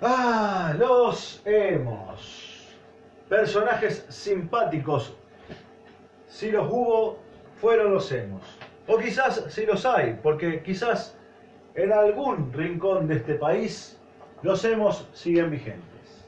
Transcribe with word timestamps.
Ah, 0.00 0.74
los 0.78 1.42
hemos. 1.44 2.74
Personajes 3.28 4.04
simpáticos. 4.08 5.14
Si 6.28 6.50
los 6.50 6.70
hubo, 6.70 7.18
fueron 7.60 7.94
los 7.94 8.10
hemos. 8.12 8.42
O 8.86 8.98
quizás 8.98 9.44
si 9.48 9.64
los 9.64 9.86
hay, 9.86 10.18
porque 10.22 10.62
quizás 10.62 11.16
en 11.74 11.92
algún 11.92 12.52
rincón 12.52 13.06
de 13.06 13.16
este 13.16 13.34
país 13.34 13.98
los 14.42 14.64
hemos 14.64 15.08
siguen 15.12 15.50
vigentes. 15.50 16.26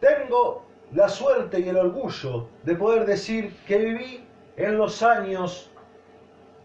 Tengo 0.00 0.64
la 0.92 1.08
suerte 1.08 1.60
y 1.60 1.68
el 1.68 1.76
orgullo 1.76 2.48
de 2.64 2.74
poder 2.76 3.06
decir 3.06 3.56
que 3.66 3.78
viví 3.78 4.26
en 4.56 4.76
los 4.76 5.02
años 5.02 5.70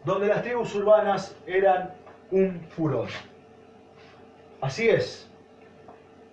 donde 0.04 0.28
las 0.28 0.44
tribus 0.44 0.76
urbanas 0.76 1.36
eran 1.46 1.94
un 2.32 2.60
furor. 2.76 3.08
Así 4.60 4.90
es, 4.90 5.31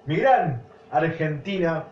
mi 0.08 0.16
gran 0.16 0.62
Argentina 0.90 1.84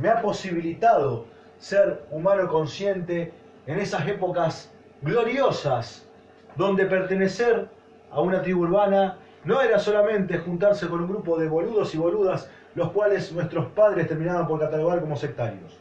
me 0.00 0.08
ha 0.08 0.22
posibilitado 0.22 1.26
ser 1.58 2.02
humano 2.10 2.48
consciente 2.48 3.30
en 3.66 3.78
esas 3.78 4.08
épocas 4.08 4.72
gloriosas 5.02 6.08
donde 6.56 6.86
pertenecer 6.86 7.68
a 8.10 8.22
una 8.22 8.40
tribu 8.40 8.62
urbana 8.62 9.18
no 9.44 9.60
era 9.60 9.78
solamente 9.78 10.38
juntarse 10.38 10.88
con 10.88 11.02
un 11.02 11.08
grupo 11.08 11.38
de 11.38 11.46
boludos 11.46 11.94
y 11.94 11.98
boludas, 11.98 12.50
los 12.74 12.90
cuales 12.92 13.30
nuestros 13.32 13.66
padres 13.72 14.08
terminaban 14.08 14.48
por 14.48 14.58
catalogar 14.58 15.00
como 15.00 15.14
sectarios, 15.14 15.78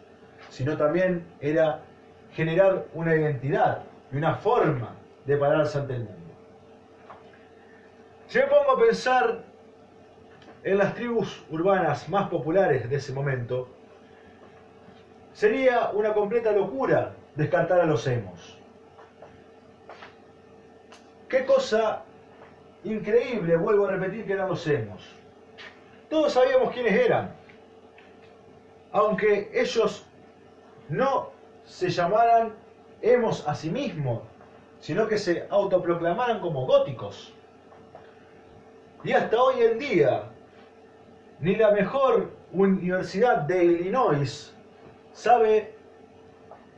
sino 0.50 0.76
también 0.76 1.26
era 1.40 1.80
generar 2.34 2.84
una 2.94 3.16
identidad 3.16 3.84
y 4.12 4.18
una 4.18 4.36
forma 4.36 4.94
de 5.26 5.38
pararse 5.38 5.78
ante 5.78 5.94
el 5.94 6.00
mundo. 6.00 6.34
Si 8.28 8.40
me 8.40 8.44
pongo 8.48 8.72
a 8.72 8.80
pensar 8.86 9.55
en 10.66 10.80
las 10.80 10.96
tribus 10.96 11.46
urbanas 11.52 12.10
más 12.10 12.28
populares 12.28 12.90
de 12.90 12.96
ese 12.96 13.14
momento, 13.14 13.68
sería 15.32 15.92
una 15.92 16.12
completa 16.12 16.52
locura 16.52 17.14
descartar 17.36 17.82
a 17.82 17.86
los 17.86 18.08
emos. 18.08 18.58
Qué 21.30 21.46
cosa 21.46 22.02
increíble, 22.84 23.56
vuelvo 23.58 23.86
a 23.86 23.92
repetir, 23.92 24.26
que 24.26 24.34
eran 24.34 24.50
los 24.50 24.66
emos. 24.66 25.08
Todos 26.10 26.34
sabíamos 26.34 26.74
quiénes 26.74 26.94
eran, 26.94 27.32
aunque 28.92 29.52
ellos 29.54 30.04
no 30.90 31.30
se 31.64 31.90
llamaran 31.90 32.56
emos 33.04 33.48
a 33.48 33.54
sí 33.54 33.70
mismos, 33.70 34.24
sino 34.80 35.08
que 35.08 35.20
se 35.20 35.46
autoproclamaran 35.48 36.40
como 36.40 36.66
góticos. 36.66 37.34
Y 39.04 39.12
hasta 39.12 39.40
hoy 39.40 39.62
en 39.62 39.78
día, 39.78 40.32
ni 41.40 41.56
la 41.56 41.72
mejor 41.72 42.32
universidad 42.52 43.40
de 43.40 43.66
Illinois 43.66 44.54
sabe 45.12 45.76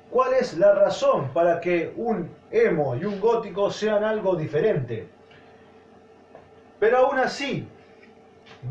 cuál 0.09 0.33
es 0.33 0.57
la 0.57 0.73
razón 0.73 1.29
para 1.33 1.59
que 1.59 1.93
un 1.95 2.29
emo 2.51 2.95
y 2.95 3.05
un 3.05 3.19
gótico 3.19 3.69
sean 3.71 4.03
algo 4.03 4.35
diferente. 4.35 5.07
Pero 6.79 6.97
aún 6.97 7.19
así, 7.19 7.67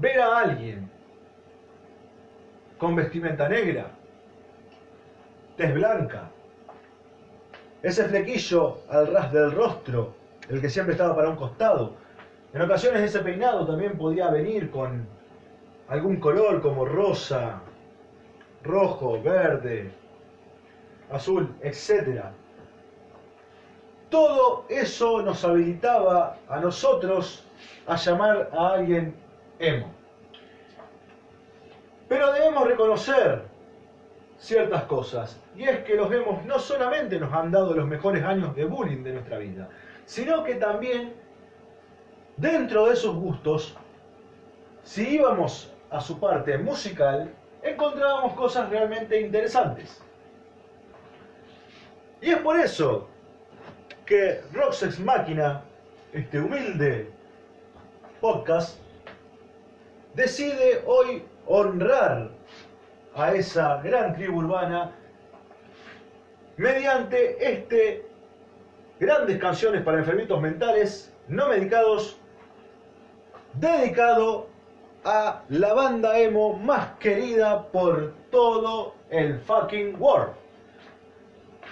ver 0.00 0.20
a 0.20 0.38
alguien 0.38 0.90
con 2.78 2.94
vestimenta 2.94 3.48
negra, 3.48 3.90
tez 5.56 5.74
blanca, 5.74 6.30
ese 7.82 8.04
flequillo 8.04 8.78
al 8.88 9.12
ras 9.12 9.32
del 9.32 9.52
rostro, 9.52 10.14
el 10.48 10.60
que 10.60 10.70
siempre 10.70 10.92
estaba 10.92 11.14
para 11.16 11.30
un 11.30 11.36
costado, 11.36 11.94
en 12.52 12.62
ocasiones 12.62 13.02
ese 13.02 13.20
peinado 13.20 13.66
también 13.66 13.96
podía 13.96 14.30
venir 14.30 14.70
con 14.70 15.06
algún 15.88 16.16
color 16.16 16.60
como 16.62 16.84
rosa, 16.84 17.60
rojo, 18.62 19.22
verde, 19.22 19.90
azul, 21.10 21.54
etc. 21.62 22.24
Todo 24.08 24.64
eso 24.68 25.22
nos 25.22 25.44
habilitaba 25.44 26.38
a 26.48 26.60
nosotros 26.60 27.44
a 27.86 27.96
llamar 27.96 28.50
a 28.52 28.72
alguien 28.74 29.14
emo. 29.58 29.92
Pero 32.08 32.32
debemos 32.32 32.66
reconocer 32.66 33.42
ciertas 34.38 34.84
cosas. 34.84 35.40
Y 35.56 35.64
es 35.64 35.80
que 35.84 35.94
los 35.94 36.12
emos 36.12 36.44
no 36.44 36.58
solamente 36.58 37.18
nos 37.18 37.32
han 37.32 37.50
dado 37.50 37.74
los 37.74 37.86
mejores 37.86 38.22
años 38.22 38.54
de 38.54 38.64
bullying 38.64 39.02
de 39.02 39.12
nuestra 39.14 39.38
vida, 39.38 39.68
sino 40.04 40.44
que 40.44 40.56
también 40.56 41.14
dentro 42.36 42.86
de 42.86 42.92
esos 42.92 43.16
gustos, 43.16 43.76
si 44.82 45.14
íbamos 45.14 45.72
a 45.90 46.00
su 46.00 46.18
parte 46.18 46.58
musical, 46.58 47.30
encontrábamos 47.62 48.34
cosas 48.34 48.68
realmente 48.70 49.20
interesantes. 49.20 50.00
Y 52.20 52.30
es 52.30 52.38
por 52.38 52.58
eso 52.58 53.08
que 54.04 54.40
Roxex 54.52 54.98
Máquina, 55.00 55.62
este 56.12 56.40
humilde 56.40 57.10
podcast, 58.20 58.78
decide 60.14 60.82
hoy 60.86 61.24
honrar 61.46 62.30
a 63.14 63.34
esa 63.34 63.80
gran 63.82 64.14
tribu 64.14 64.38
urbana 64.38 64.92
mediante 66.56 67.52
este 67.52 68.06
grandes 68.98 69.38
canciones 69.38 69.82
para 69.82 69.98
enfermitos 69.98 70.40
mentales 70.40 71.12
no 71.28 71.48
medicados 71.48 72.18
dedicado 73.54 74.48
a 75.06 75.40
la 75.50 75.72
banda 75.72 76.18
emo 76.18 76.54
más 76.54 76.98
querida 76.98 77.62
por 77.68 78.12
todo 78.32 78.94
el 79.08 79.38
fucking 79.38 79.94
world. 80.00 80.34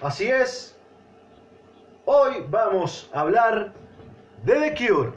Así 0.01 0.31
es, 0.31 0.79
hoy 2.05 2.45
vamos 2.49 3.11
a 3.13 3.21
hablar 3.23 3.73
de 4.45 4.55
The 4.55 4.75
Cure. 4.75 5.13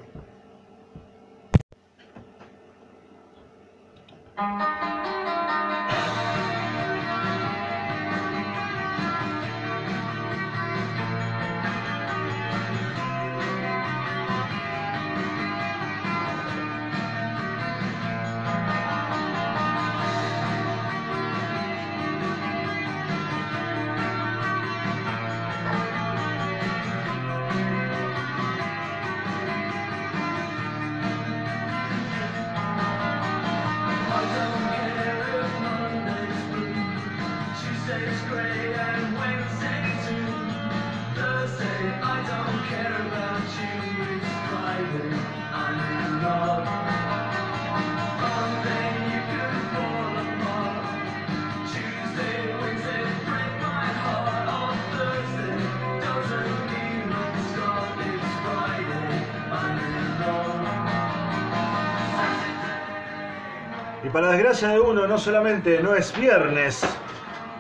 Para 64.18 64.32
desgracia 64.32 64.70
de 64.70 64.80
uno, 64.80 65.06
no 65.06 65.20
solamente 65.20 65.80
no 65.84 65.94
es 65.94 66.12
viernes, 66.20 66.84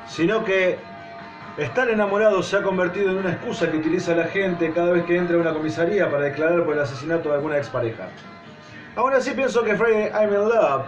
sino 0.08 0.44
que 0.44 0.80
estar 1.56 1.88
enamorado 1.88 2.42
se 2.42 2.58
ha 2.58 2.64
convertido 2.64 3.12
en 3.12 3.18
una 3.18 3.34
excusa 3.34 3.70
que 3.70 3.78
utiliza 3.78 4.16
la 4.16 4.24
gente 4.24 4.74
cada 4.74 4.92
vez 4.92 5.06
que 5.06 5.18
entra 5.18 5.38
a 5.38 5.40
una 5.40 5.54
comisaría 5.54 6.10
para 6.10 6.24
declarar 6.24 6.66
por 6.66 6.74
el 6.74 6.80
asesinato 6.80 7.30
de 7.30 7.36
alguna 7.36 7.60
expareja. 7.60 8.08
Aún 8.96 9.14
así 9.14 9.34
pienso 9.36 9.64
que 9.64 9.76
Friday 9.76 10.10
I'm 10.12 10.34
in 10.34 10.50
Love 10.50 10.86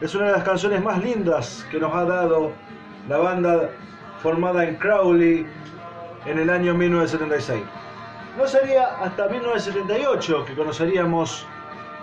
es 0.00 0.12
una 0.16 0.26
de 0.26 0.32
las 0.32 0.42
canciones 0.42 0.82
más 0.82 1.00
lindas 1.00 1.64
que 1.70 1.78
nos 1.78 1.94
ha 1.94 2.04
dado 2.04 2.50
la 3.08 3.18
banda 3.18 3.70
formada 4.20 4.64
en 4.64 4.74
Crowley 4.74 5.46
en 6.24 6.36
el 6.36 6.50
año 6.50 6.74
1976. 6.74 7.62
No 8.36 8.44
sería 8.48 8.88
hasta 9.00 9.28
1978 9.28 10.46
que 10.46 10.54
conoceríamos 10.56 11.46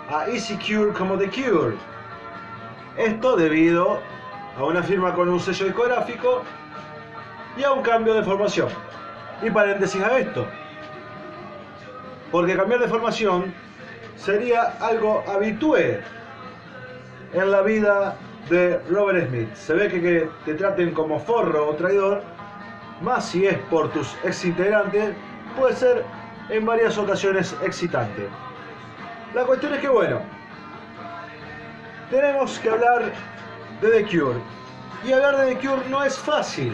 a 0.08 0.26
Easy 0.30 0.56
Cure 0.56 0.94
como 0.94 1.18
The 1.18 1.28
Cure. 1.28 1.76
Esto 2.96 3.36
debido 3.36 3.98
a 4.56 4.64
una 4.64 4.82
firma 4.82 5.14
con 5.14 5.28
un 5.28 5.40
sello 5.40 5.66
discográfico 5.66 6.42
y 7.56 7.64
a 7.64 7.72
un 7.72 7.82
cambio 7.82 8.14
de 8.14 8.22
formación. 8.22 8.68
Y 9.42 9.50
paréntesis 9.50 10.00
a 10.00 10.18
esto, 10.18 10.46
porque 12.30 12.56
cambiar 12.56 12.80
de 12.80 12.88
formación 12.88 13.52
sería 14.16 14.76
algo 14.80 15.24
habitué 15.26 16.02
en 17.32 17.50
la 17.50 17.62
vida 17.62 18.16
de 18.48 18.78
Robert 18.88 19.28
Smith. 19.28 19.52
Se 19.54 19.74
ve 19.74 19.88
que, 19.88 20.00
que 20.00 20.30
te 20.44 20.54
traten 20.54 20.94
como 20.94 21.18
forro 21.18 21.70
o 21.70 21.74
traidor, 21.74 22.22
más 23.02 23.24
si 23.26 23.44
es 23.44 23.58
por 23.70 23.90
tus 23.90 24.16
ex 24.22 24.44
integrantes, 24.44 25.14
puede 25.58 25.74
ser 25.74 26.04
en 26.48 26.64
varias 26.64 26.96
ocasiones 26.96 27.56
excitante. 27.62 28.28
La 29.34 29.44
cuestión 29.44 29.74
es 29.74 29.80
que, 29.80 29.88
bueno, 29.88 30.20
tenemos 32.14 32.60
que 32.60 32.70
hablar 32.70 33.12
de 33.80 33.90
The 33.90 34.04
Cure. 34.04 34.38
Y 35.04 35.12
hablar 35.12 35.36
de 35.36 35.54
The 35.54 35.66
Cure 35.66 35.82
no 35.88 36.04
es 36.04 36.16
fácil. 36.16 36.72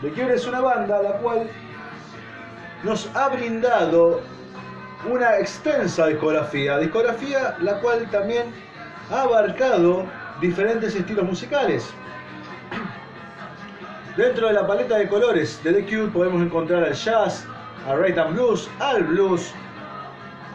The 0.00 0.10
Cure 0.12 0.34
es 0.34 0.46
una 0.46 0.60
banda 0.60 1.02
la 1.02 1.12
cual 1.18 1.46
nos 2.82 3.08
ha 3.14 3.28
brindado 3.28 4.22
una 5.06 5.36
extensa 5.36 6.06
discografía, 6.06 6.78
discografía 6.78 7.54
la 7.60 7.80
cual 7.80 8.08
también 8.10 8.46
ha 9.10 9.22
abarcado 9.22 10.06
diferentes 10.40 10.94
estilos 10.94 11.26
musicales. 11.26 11.90
Dentro 14.16 14.46
de 14.46 14.54
la 14.54 14.66
paleta 14.66 14.96
de 14.96 15.06
colores 15.06 15.62
de 15.62 15.74
The 15.74 15.84
Cure 15.84 16.10
podemos 16.10 16.40
encontrar 16.40 16.82
al 16.84 16.94
jazz, 16.94 17.44
al 17.86 18.02
rhythm 18.02 18.32
blues, 18.32 18.70
al 18.80 19.02
blues, 19.02 19.52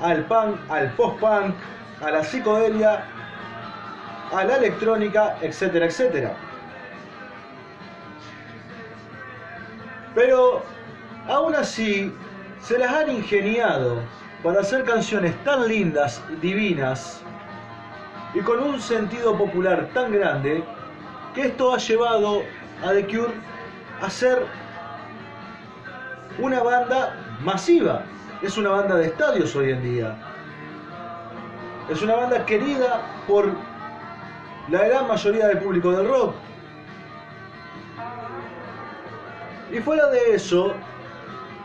al 0.02 0.26
punk, 0.26 0.58
al 0.70 0.92
post-punk, 0.94 1.54
a 2.02 2.12
la 2.12 2.24
psicodelia, 2.24 3.04
a 4.32 4.44
la 4.44 4.58
electrónica, 4.58 5.38
etcétera, 5.42 5.86
etcétera. 5.86 6.34
Pero 10.16 10.64
aún 11.28 11.56
así 11.56 12.14
se 12.62 12.78
las 12.80 12.92
han 12.94 13.12
ingeniado 13.12 14.02
para 14.44 14.62
hacer 14.62 14.84
canciones 14.84 15.36
tan 15.44 15.68
lindas, 15.68 16.22
divinas 16.42 17.22
y 18.34 18.40
con 18.42 18.62
un 18.62 18.82
sentido 18.82 19.38
popular 19.38 19.90
tan 19.94 20.12
grande 20.12 20.64
que 21.34 21.48
esto 21.48 21.74
ha 21.74 21.78
llevado 21.78 22.44
a 22.84 22.92
The 22.92 23.06
Cure 23.06 23.34
a 24.02 24.10
ser 24.10 24.46
una 26.40 26.62
banda 26.62 27.16
masiva. 27.44 28.04
Es 28.42 28.58
una 28.58 28.70
banda 28.70 28.96
de 28.96 29.08
estadios 29.08 29.56
hoy 29.56 29.72
en 29.72 29.82
día. 29.82 30.16
Es 31.90 32.02
una 32.02 32.16
banda 32.16 32.46
querida 32.46 33.02
por 33.28 33.52
la 34.70 34.86
gran 34.86 35.08
mayoría 35.08 35.48
del 35.48 35.60
público 35.60 35.92
del 35.92 36.08
rock. 36.08 36.36
Y 39.72 39.80
fuera 39.80 40.08
de 40.10 40.36
eso, 40.36 40.74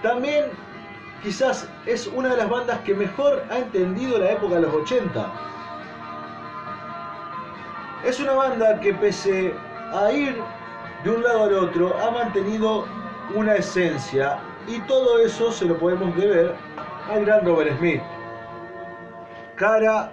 también 0.03 0.47
quizás 1.23 1.69
es 1.87 2.07
una 2.09 2.31
de 2.31 2.37
las 2.37 2.49
bandas 2.49 2.79
que 2.81 2.95
mejor 2.95 3.45
ha 3.51 3.59
entendido 3.59 4.19
la 4.19 4.33
época 4.33 4.57
de 4.57 4.63
los 4.63 4.75
80. 4.75 5.33
Es 8.05 8.19
una 8.19 8.33
banda 8.33 8.81
que 8.81 8.93
pese 8.95 9.55
a 9.93 10.11
ir 10.11 10.37
de 11.05 11.11
un 11.11 11.23
lado 11.23 11.45
al 11.45 11.55
otro 11.55 11.97
ha 12.01 12.11
mantenido 12.11 12.87
una 13.35 13.55
esencia 13.55 14.39
y 14.67 14.81
todo 14.81 15.19
eso 15.19 15.53
se 15.53 15.65
lo 15.65 15.79
podemos 15.79 16.15
deber 16.17 16.55
al 17.09 17.25
gran 17.25 17.45
Robert 17.45 17.77
Smith, 17.79 18.03
cara 19.57 20.13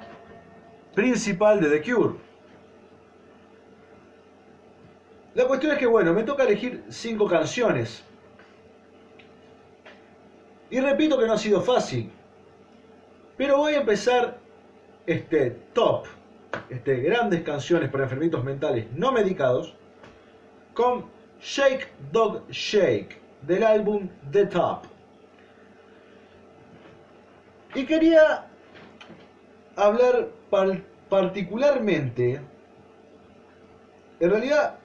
principal 0.93 1.59
de 1.59 1.69
The 1.69 1.91
Cure. 1.91 2.28
La 5.35 5.45
cuestión 5.45 5.73
es 5.73 5.77
que, 5.77 5.85
bueno, 5.85 6.13
me 6.13 6.23
toca 6.23 6.43
elegir 6.43 6.83
cinco 6.89 7.27
canciones. 7.27 8.03
Y 10.69 10.79
repito 10.79 11.17
que 11.17 11.25
no 11.25 11.33
ha 11.33 11.37
sido 11.37 11.61
fácil. 11.61 12.11
Pero 13.37 13.57
voy 13.57 13.73
a 13.73 13.79
empezar 13.79 14.37
este 15.05 15.51
top, 15.73 16.05
este, 16.69 16.97
grandes 16.97 17.41
canciones 17.41 17.89
para 17.89 18.03
enfermitos 18.03 18.43
mentales 18.43 18.87
no 18.95 19.11
medicados, 19.11 19.75
con 20.73 21.05
Shake 21.41 21.89
Dog 22.11 22.47
Shake 22.49 23.17
del 23.43 23.63
álbum 23.63 24.09
The 24.31 24.45
Top. 24.47 24.83
Y 27.75 27.85
quería 27.85 28.47
hablar 29.75 30.29
particularmente, 31.09 32.41
en 34.19 34.29
realidad 34.29 34.79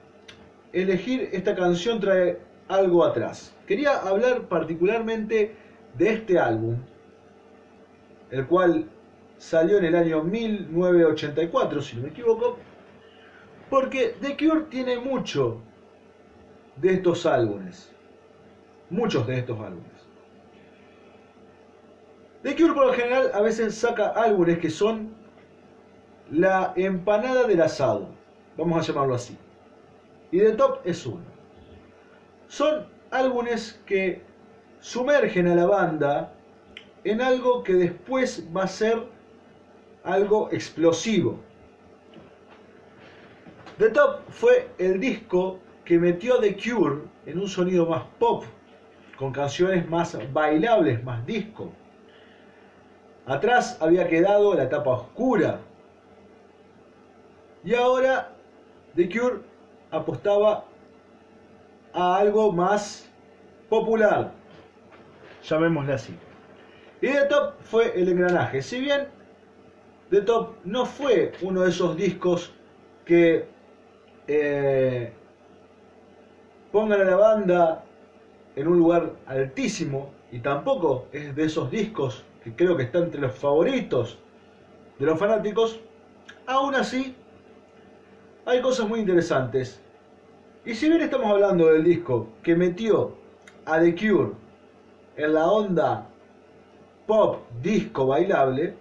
elegir 0.75 1.29
esta 1.31 1.55
canción 1.55 1.99
trae 1.99 2.37
algo 2.67 3.03
atrás. 3.05 3.55
Quería 3.65 3.97
hablar 3.97 4.41
particularmente 4.47 5.55
de 5.97 6.09
este 6.09 6.37
álbum, 6.37 6.75
el 8.29 8.45
cual 8.45 8.89
salió 9.37 9.77
en 9.77 9.85
el 9.85 9.95
año 9.95 10.23
1984, 10.23 11.81
si 11.81 11.95
no 11.95 12.03
me 12.03 12.09
equivoco, 12.09 12.57
porque 13.69 14.15
The 14.21 14.35
Cure 14.35 14.65
tiene 14.69 14.99
mucho 14.99 15.61
de 16.75 16.93
estos 16.93 17.25
álbumes, 17.25 17.91
muchos 18.89 19.25
de 19.27 19.39
estos 19.39 19.57
álbumes. 19.59 19.91
The 22.43 22.55
Cure 22.55 22.73
por 22.73 22.87
lo 22.87 22.93
general 22.93 23.31
a 23.33 23.41
veces 23.41 23.75
saca 23.75 24.09
álbumes 24.09 24.59
que 24.59 24.69
son 24.69 25.15
la 26.29 26.73
empanada 26.75 27.47
del 27.47 27.61
asado, 27.61 28.09
vamos 28.57 28.77
a 28.77 28.91
llamarlo 28.91 29.15
así. 29.15 29.37
Y 30.35 30.39
The 30.39 30.51
Top 30.51 30.81
es 30.83 31.05
uno. 31.05 31.23
Son 32.49 32.85
álbumes 33.09 33.81
que 33.85 34.21
sumergen 34.81 35.47
a 35.47 35.55
la 35.55 35.65
banda 35.65 36.33
en 37.05 37.21
algo 37.21 37.63
que 37.63 37.75
después 37.75 38.45
va 38.53 38.63
a 38.63 38.67
ser 38.67 39.01
algo 40.03 40.49
explosivo. 40.51 41.39
The 43.77 43.91
Top 43.91 44.23
fue 44.27 44.67
el 44.77 44.99
disco 44.99 45.59
que 45.85 45.97
metió 45.97 46.41
The 46.41 46.57
Cure 46.57 47.03
en 47.25 47.39
un 47.39 47.47
sonido 47.47 47.85
más 47.85 48.03
pop, 48.19 48.43
con 49.17 49.31
canciones 49.31 49.89
más 49.89 50.17
bailables, 50.33 51.01
más 51.01 51.25
disco. 51.25 51.71
Atrás 53.25 53.77
había 53.79 54.05
quedado 54.09 54.53
la 54.53 54.63
etapa 54.63 54.89
oscura. 54.89 55.61
Y 57.63 57.73
ahora 57.73 58.33
The 58.97 59.07
Cure 59.07 59.54
apostaba 59.95 60.65
a 61.93 62.17
algo 62.17 62.51
más 62.51 63.09
popular, 63.69 64.31
llamémosle 65.43 65.93
así. 65.93 66.17
Y 67.01 67.07
The 67.07 67.25
Top 67.25 67.53
fue 67.61 67.99
el 67.99 68.09
engranaje. 68.09 68.61
Si 68.61 68.79
bien 68.79 69.07
The 70.09 70.21
Top 70.21 70.55
no 70.63 70.85
fue 70.85 71.33
uno 71.41 71.61
de 71.61 71.69
esos 71.69 71.95
discos 71.95 72.53
que 73.05 73.47
eh, 74.27 75.13
pongan 76.71 77.01
a 77.01 77.03
la 77.03 77.15
banda 77.15 77.83
en 78.55 78.67
un 78.67 78.77
lugar 78.77 79.13
altísimo 79.27 80.11
y 80.31 80.39
tampoco 80.39 81.07
es 81.11 81.35
de 81.35 81.45
esos 81.45 81.69
discos 81.69 82.23
que 82.43 82.55
creo 82.55 82.75
que 82.75 82.83
están 82.83 83.03
entre 83.03 83.21
los 83.21 83.33
favoritos 83.35 84.17
de 84.99 85.05
los 85.05 85.19
fanáticos, 85.19 85.79
aún 86.47 86.75
así 86.75 87.15
hay 88.45 88.61
cosas 88.61 88.87
muy 88.87 88.99
interesantes. 88.99 89.81
Y 90.65 90.73
si 90.73 90.89
bien 90.89 91.01
estamos 91.01 91.29
hablando 91.29 91.67
del 91.67 91.83
disco 91.83 92.27
que 92.41 92.55
metió 92.55 93.13
a 93.65 93.79
The 93.79 93.93
Cure 93.93 94.31
en 95.15 95.33
la 95.35 95.45
onda 95.45 96.07
pop, 97.05 97.43
disco, 97.61 98.07
bailable, 98.07 98.75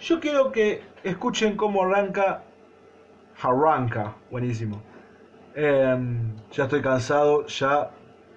yo 0.00 0.20
quiero 0.20 0.52
que 0.52 0.80
escuchen 1.02 1.56
cómo 1.56 1.82
arranca. 1.82 2.44
Arranca, 3.42 4.14
buenísimo. 4.30 4.80
Em, 5.56 6.32
ya 6.52 6.64
estoy 6.64 6.82
cansado, 6.82 7.46
ya 7.46 7.90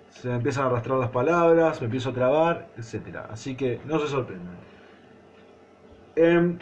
se 0.10 0.28
me 0.28 0.36
empiezan 0.36 0.64
a 0.64 0.68
arrastrar 0.70 0.98
las 0.98 1.12
palabras, 1.12 1.80
me 1.82 1.86
empiezo 1.86 2.10
a 2.10 2.14
trabar, 2.14 2.68
etc. 2.78 3.18
Así 3.30 3.56
que 3.56 3.80
no 3.86 4.00
se 4.00 4.08
sorprendan. 4.08 4.58
Em, 6.16 6.58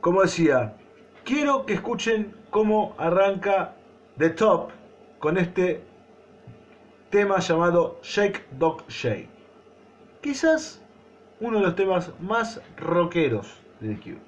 como 0.00 0.22
decía, 0.22 0.74
quiero 1.22 1.64
que 1.64 1.74
escuchen 1.74 2.34
cómo 2.50 2.96
arranca 2.98 3.76
The 4.20 4.28
Top 4.28 4.68
con 5.18 5.38
este 5.38 5.82
tema 7.08 7.38
llamado 7.38 7.98
Shake 8.02 8.44
Dog 8.58 8.86
Shake. 8.86 9.30
Quizás 10.20 10.82
uno 11.40 11.58
de 11.58 11.64
los 11.64 11.74
temas 11.74 12.12
más 12.20 12.60
rockeros 12.76 13.46
de 13.80 13.94
The 13.94 14.18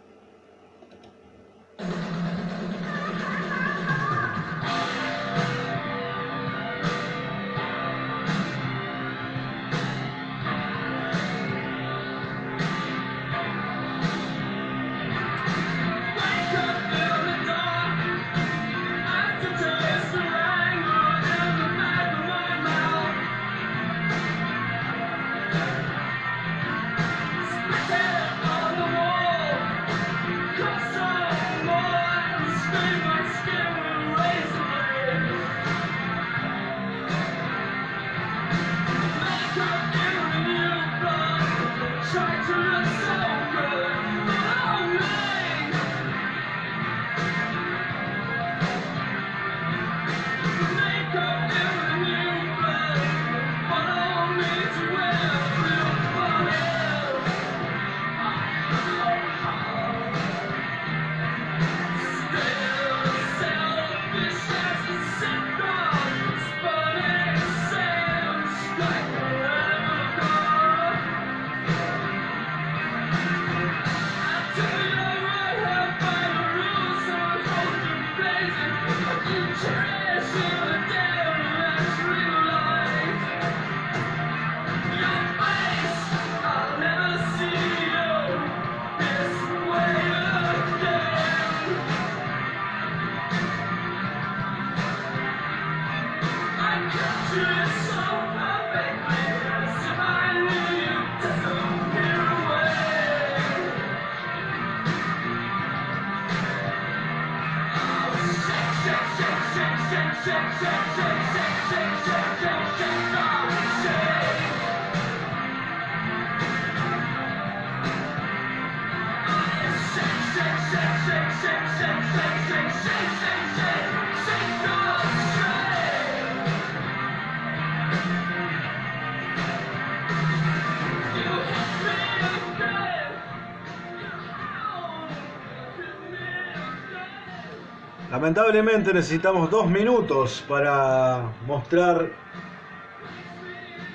Lamentablemente 138.34 138.94
necesitamos 138.94 139.50
dos 139.50 139.68
minutos 139.68 140.42
para 140.48 141.34
mostrar 141.46 142.08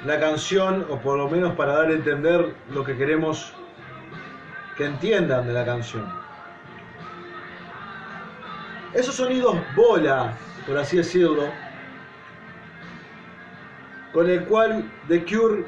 la 0.05 0.19
canción 0.19 0.85
o 0.91 0.99
por 0.99 1.17
lo 1.17 1.27
menos 1.27 1.55
para 1.55 1.73
dar 1.73 1.87
a 1.87 1.93
entender 1.93 2.53
lo 2.69 2.83
que 2.83 2.95
queremos 2.95 3.51
que 4.75 4.85
entiendan 4.85 5.47
de 5.47 5.53
la 5.53 5.65
canción. 5.65 6.05
Esos 8.93 9.15
sonidos 9.15 9.57
bola, 9.75 10.37
por 10.67 10.77
así 10.77 10.97
decirlo, 10.97 11.49
con 14.13 14.29
el 14.29 14.45
cual 14.45 14.87
The 15.07 15.25
Cure 15.25 15.65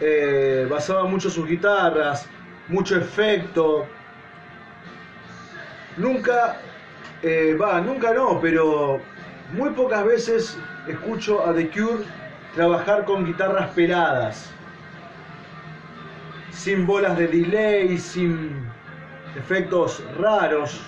eh, 0.00 0.66
basaba 0.70 1.04
mucho 1.04 1.28
sus 1.28 1.46
guitarras, 1.46 2.26
mucho 2.68 2.96
efecto. 2.96 3.84
Nunca 5.98 6.58
eh, 7.22 7.56
va, 7.60 7.80
nunca 7.80 8.12
no, 8.12 8.40
pero 8.40 9.00
muy 9.52 9.70
pocas 9.70 10.04
veces 10.04 10.58
escucho 10.86 11.46
a 11.46 11.54
The 11.54 11.70
Cure 11.70 12.04
trabajar 12.54 13.04
con 13.04 13.24
guitarras 13.24 13.70
peladas, 13.70 14.50
sin 16.50 16.86
bolas 16.86 17.16
de 17.16 17.28
delay, 17.28 17.96
sin 17.98 18.66
efectos 19.36 20.02
raros. 20.18 20.80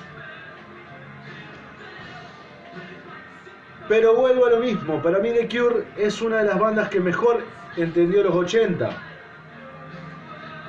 Pero 3.88 4.14
vuelvo 4.14 4.46
a 4.46 4.50
lo 4.50 4.58
mismo, 4.58 5.02
para 5.02 5.18
mí 5.18 5.30
The 5.32 5.48
Cure 5.48 5.86
es 5.96 6.20
una 6.20 6.38
de 6.38 6.44
las 6.44 6.58
bandas 6.58 6.88
que 6.88 7.00
mejor 7.00 7.42
entendió 7.76 8.22
los 8.22 8.34
80. 8.34 8.90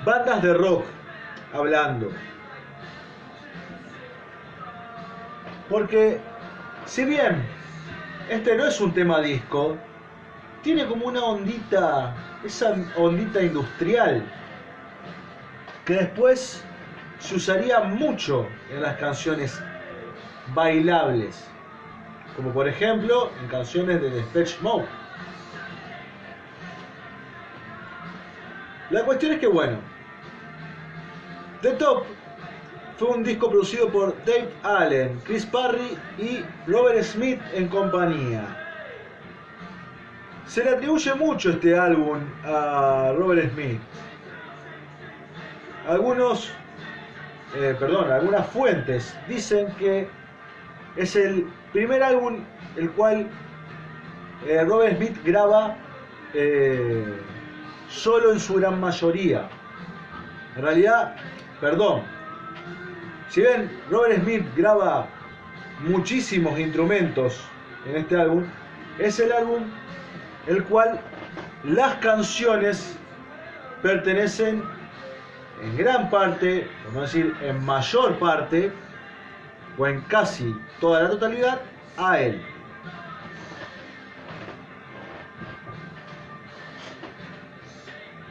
Bandas 0.06 0.42
de 0.42 0.54
rock, 0.54 0.86
hablando. 1.54 2.10
Porque 5.70 6.20
si 6.86 7.06
bien 7.06 7.44
este 8.30 8.56
no 8.56 8.66
es 8.66 8.82
un 8.82 8.94
tema 8.94 9.22
disco, 9.22 9.78
tiene 10.64 10.86
como 10.86 11.06
una 11.06 11.24
ondita, 11.24 12.16
esa 12.44 12.76
ondita 12.98 13.42
industrial, 13.42 14.24
que 15.86 15.94
después 15.94 16.64
se 17.20 17.36
usaría 17.36 17.82
mucho 17.82 18.48
en 18.72 18.82
las 18.82 18.98
canciones 18.98 19.62
bailables, 20.54 21.48
como 22.36 22.52
por 22.52 22.68
ejemplo 22.68 23.32
en 23.42 23.48
canciones 23.48 24.02
de 24.02 24.10
Depeche 24.10 24.58
Mode. 24.62 24.86
La 28.90 29.04
cuestión 29.04 29.34
es 29.34 29.40
que 29.40 29.48
bueno, 29.48 29.78
The 31.62 31.74
Top 31.74 32.06
fue 33.00 33.08
un 33.12 33.24
disco 33.24 33.50
producido 33.50 33.90
por 33.90 34.14
Dave 34.26 34.50
Allen, 34.62 35.22
Chris 35.24 35.46
Parry 35.46 35.98
y 36.18 36.44
Robert 36.70 37.02
Smith 37.02 37.40
en 37.54 37.70
compañía. 37.70 38.44
Se 40.46 40.66
le 40.66 40.72
atribuye 40.72 41.14
mucho 41.14 41.52
este 41.52 41.80
álbum 41.80 42.20
a 42.44 43.14
Robert 43.16 43.54
Smith. 43.54 43.80
Algunos, 45.88 46.52
eh, 47.56 47.74
perdón, 47.80 48.12
algunas 48.12 48.46
fuentes 48.48 49.18
dicen 49.30 49.68
que 49.78 50.10
es 50.98 51.16
el 51.16 51.48
primer 51.72 52.04
álbum 52.04 52.44
el 52.76 52.92
cual 52.92 53.30
eh, 54.46 54.66
Robert 54.66 54.98
Smith 54.98 55.24
graba 55.24 55.78
eh, 56.34 57.18
solo 57.88 58.34
en 58.34 58.42
su 58.42 58.56
gran 58.56 58.78
mayoría. 58.78 59.48
En 60.58 60.64
realidad, 60.64 61.16
perdón, 61.62 62.19
si 63.30 63.42
bien 63.42 63.70
Robert 63.90 64.22
Smith 64.24 64.46
graba 64.56 65.08
muchísimos 65.82 66.60
instrumentos 66.60 67.40
en 67.88 67.98
este 67.98 68.20
álbum, 68.20 68.44
es 68.98 69.20
el 69.20 69.32
álbum 69.32 69.64
el 70.48 70.64
cual 70.64 71.00
las 71.64 71.96
canciones 71.96 72.98
pertenecen 73.82 74.64
en 75.62 75.78
gran 75.78 76.10
parte, 76.10 76.68
vamos 76.86 76.98
a 76.98 77.02
decir 77.02 77.36
en 77.42 77.64
mayor 77.64 78.18
parte, 78.18 78.72
o 79.78 79.88
en 79.88 80.02
casi 80.02 80.56
toda 80.80 81.04
la 81.04 81.10
totalidad, 81.10 81.62
a 81.98 82.20
él. 82.20 82.42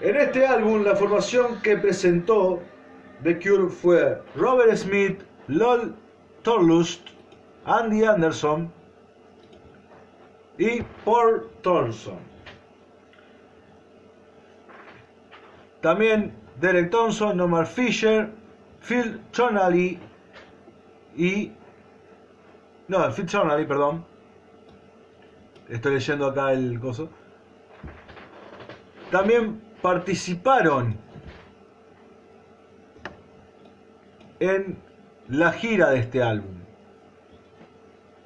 En 0.01 0.17
este 0.17 0.47
álbum, 0.47 0.85
la 0.85 0.95
formación 0.95 1.61
que 1.61 1.77
presentó 1.77 2.63
The 3.23 3.39
Cure 3.39 3.69
fue 3.69 4.23
Robert 4.37 4.77
Smith, 4.77 5.25
Lol 5.49 5.95
Torlust, 6.43 7.01
Andy 7.65 8.05
Anderson 8.05 8.71
y 10.59 10.83
Paul 11.05 11.51
Thorson. 11.63 12.19
También 15.81 16.33
Derek 16.61 16.91
Thompson, 16.91 17.37
Norman 17.37 17.67
Fisher, 17.67 18.31
Phil 18.81 19.21
Chonally 19.33 19.99
y... 21.17 21.53
No, 22.89 23.11
Phil 23.13 23.27
Chonally, 23.27 23.65
perdón. 23.67 24.05
Estoy 25.69 25.95
leyendo 25.95 26.27
acá 26.27 26.53
el 26.53 26.81
coso. 26.81 27.09
También 29.11 29.61
participaron 29.83 30.97
en 34.41 34.79
la 35.29 35.53
gira 35.53 35.91
de 35.91 36.01
este 36.01 36.23
álbum. 36.23 36.55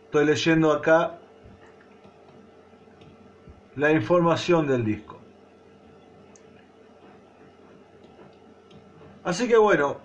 Estoy 0.04 0.26
leyendo 0.26 0.72
acá 0.72 1.18
la 3.76 3.90
información 3.92 4.66
del 4.66 4.84
disco. 4.84 5.18
Así 9.24 9.48
que 9.48 9.56
bueno, 9.56 9.98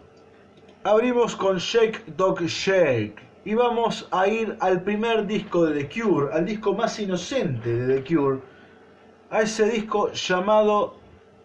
abrimos 0.84 1.36
con 1.36 1.58
Shake 1.58 2.06
Dog 2.16 2.42
Shake 2.44 3.22
y 3.44 3.54
vamos 3.56 4.08
a 4.12 4.28
ir 4.28 4.56
al 4.60 4.84
primer 4.84 5.26
disco 5.26 5.66
de 5.66 5.84
The 5.84 6.02
Cure, 6.02 6.34
al 6.34 6.46
disco 6.46 6.74
más 6.74 7.00
inocente 7.00 7.74
de 7.74 8.00
The 8.00 8.16
Cure, 8.16 8.40
a 9.30 9.42
ese 9.42 9.70
disco 9.70 10.12
llamado 10.14 10.96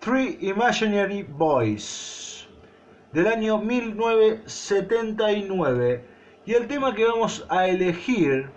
Three 0.00 0.38
Imaginary 0.40 1.22
Boys 1.24 2.31
del 3.12 3.26
año 3.26 3.58
1979. 3.58 6.04
Y 6.44 6.54
el 6.54 6.66
tema 6.66 6.92
que 6.94 7.04
vamos 7.04 7.46
a 7.48 7.68
elegir 7.68 8.50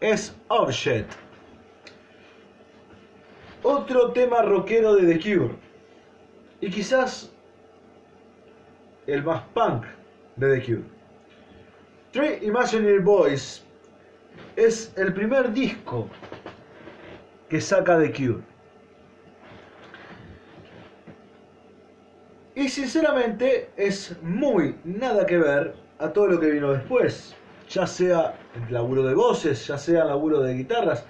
es 0.00 0.36
Object. 0.48 1.12
Otro 3.62 4.10
tema 4.12 4.42
rockero 4.42 4.96
de 4.96 5.14
The 5.14 5.20
Cure. 5.20 5.54
Y 6.60 6.70
quizás 6.70 7.32
el 9.06 9.22
más 9.22 9.44
punk 9.54 9.84
de 10.36 10.58
The 10.58 10.66
Cure. 10.66 10.82
Three 12.12 12.40
Imaginary 12.42 13.00
Boys 13.00 13.64
es 14.56 14.92
el 14.96 15.12
primer 15.12 15.52
disco 15.52 16.08
que 17.48 17.60
saca 17.60 17.98
The 17.98 18.12
Cure. 18.12 18.53
Y 22.56 22.68
sinceramente 22.68 23.70
es 23.76 24.16
muy 24.22 24.76
nada 24.84 25.26
que 25.26 25.38
ver 25.38 25.74
a 25.98 26.12
todo 26.12 26.28
lo 26.28 26.38
que 26.38 26.50
vino 26.50 26.72
después. 26.72 27.34
Ya 27.68 27.84
sea 27.86 28.38
en 28.54 28.72
laburo 28.72 29.02
de 29.02 29.14
voces, 29.14 29.66
ya 29.66 29.76
sea 29.76 30.02
en 30.02 30.08
laburo 30.08 30.40
de 30.40 30.54
guitarras, 30.54 31.04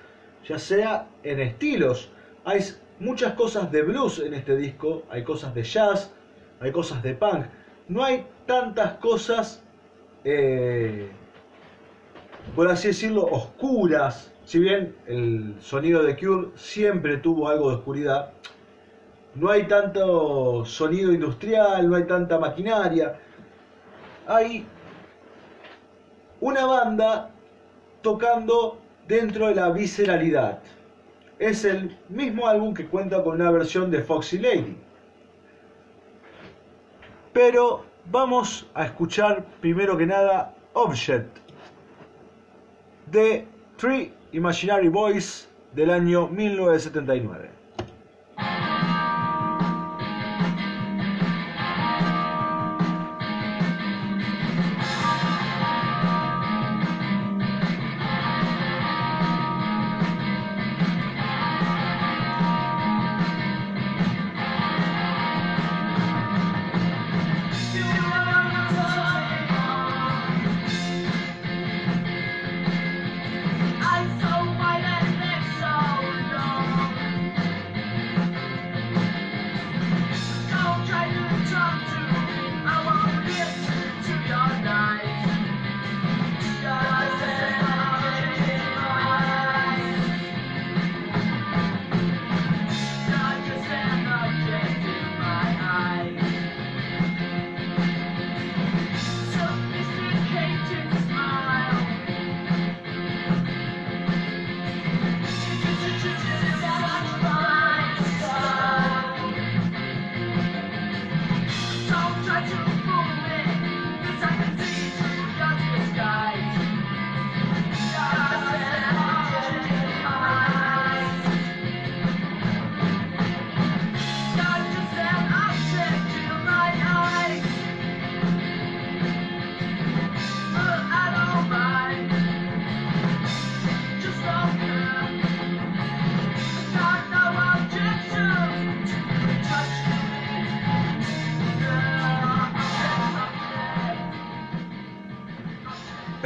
ya 0.48 0.58
sea 0.58 1.06
en 1.22 1.40
estilos. 1.40 2.10
Hay 2.46 2.60
muchas 2.98 3.34
cosas 3.34 3.70
de 3.70 3.82
blues 3.82 4.20
en 4.20 4.32
este 4.32 4.56
disco, 4.56 5.02
hay 5.10 5.22
cosas 5.22 5.54
de 5.54 5.64
jazz, 5.64 6.14
hay 6.60 6.72
cosas 6.72 7.02
de 7.02 7.14
punk. 7.14 7.44
No 7.88 8.02
hay 8.02 8.26
tantas 8.46 8.94
cosas, 8.94 9.62
eh, 10.24 11.10
por 12.56 12.68
así 12.68 12.88
decirlo, 12.88 13.24
oscuras. 13.24 14.32
Si 14.44 14.58
bien 14.58 14.96
el 15.06 15.56
sonido 15.60 16.02
de 16.02 16.16
Cure 16.16 16.48
siempre 16.54 17.18
tuvo 17.18 17.48
algo 17.48 17.68
de 17.68 17.76
oscuridad, 17.76 18.32
no 19.34 19.50
hay 19.50 19.66
tanto 19.66 20.64
sonido 20.64 21.12
industrial, 21.12 21.88
no 21.88 21.96
hay 21.96 22.04
tanta 22.04 22.38
maquinaria. 22.38 23.18
Hay 24.26 24.66
una 26.40 26.64
banda 26.66 27.30
tocando 28.02 28.78
dentro 29.08 29.48
de 29.48 29.56
la 29.56 29.70
visceralidad. 29.70 30.60
Es 31.38 31.64
el 31.64 31.96
mismo 32.08 32.46
álbum 32.46 32.74
que 32.74 32.86
cuenta 32.86 33.22
con 33.22 33.40
una 33.40 33.50
versión 33.50 33.90
de 33.90 34.02
Foxy 34.02 34.38
Lady. 34.38 34.76
Pero 37.32 37.84
vamos 38.10 38.66
a 38.74 38.84
escuchar 38.84 39.44
primero 39.60 39.96
que 39.96 40.06
nada 40.06 40.54
Object 40.74 41.38
de 43.10 43.46
Three 43.76 44.12
Imaginary 44.32 44.88
Boys 44.88 45.48
del 45.72 45.90
año 45.90 46.28
1979. 46.28 47.53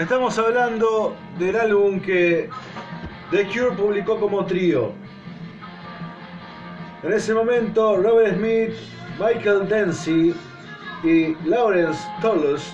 Estamos 0.08 0.38
hablando 0.38 1.14
del 1.38 1.54
álbum 1.54 2.00
que 2.00 2.48
The 3.30 3.46
Cure 3.48 3.76
publicó 3.76 4.18
como 4.18 4.42
trío. 4.46 4.92
En 7.02 7.12
ese 7.12 7.34
momento, 7.34 7.94
Robert 7.98 8.38
Smith, 8.38 8.72
Michael 9.20 9.68
Dempsey 9.68 10.34
y 11.04 11.34
Lawrence 11.46 12.00
Tollus 12.22 12.72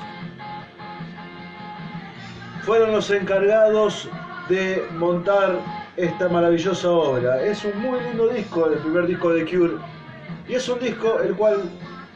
fueron 2.62 2.92
los 2.92 3.10
encargados 3.10 4.08
de 4.48 4.86
montar 4.96 5.58
esta 5.96 6.28
maravillosa 6.28 6.88
obra. 6.88 7.42
Es 7.42 7.64
un 7.64 7.76
muy 7.82 7.98
lindo 8.00 8.28
disco, 8.28 8.66
el 8.66 8.78
primer 8.78 9.08
disco 9.08 9.30
de 9.30 9.44
Cure. 9.44 9.74
Y 10.46 10.54
es 10.54 10.68
un 10.68 10.78
disco 10.78 11.18
el 11.18 11.34
cual 11.34 11.64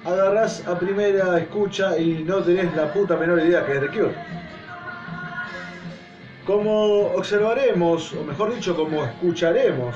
agarrás 0.04 0.64
a 0.68 0.78
primera 0.78 1.40
escucha 1.40 1.98
y 1.98 2.22
no 2.22 2.37
tenés 2.37 2.72
la 2.76 2.92
puta 2.92 3.16
menor 3.16 3.40
idea 3.40 3.66
que 3.66 3.72
es 3.72 3.81
de 3.81 3.88
Cure. 3.88 4.38
Como 6.49 7.13
observaremos, 7.13 8.15
o 8.15 8.25
mejor 8.25 8.55
dicho, 8.55 8.75
como 8.75 9.05
escucharemos 9.05 9.95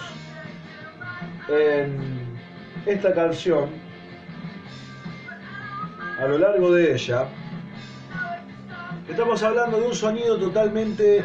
en 1.48 1.96
esta 2.84 3.14
canción, 3.14 3.70
a 6.20 6.26
lo 6.26 6.36
largo 6.36 6.70
de 6.72 6.92
ella, 6.92 7.24
estamos 9.08 9.42
hablando 9.42 9.80
de 9.80 9.86
un 9.86 9.94
sonido 9.94 10.38
totalmente 10.38 11.24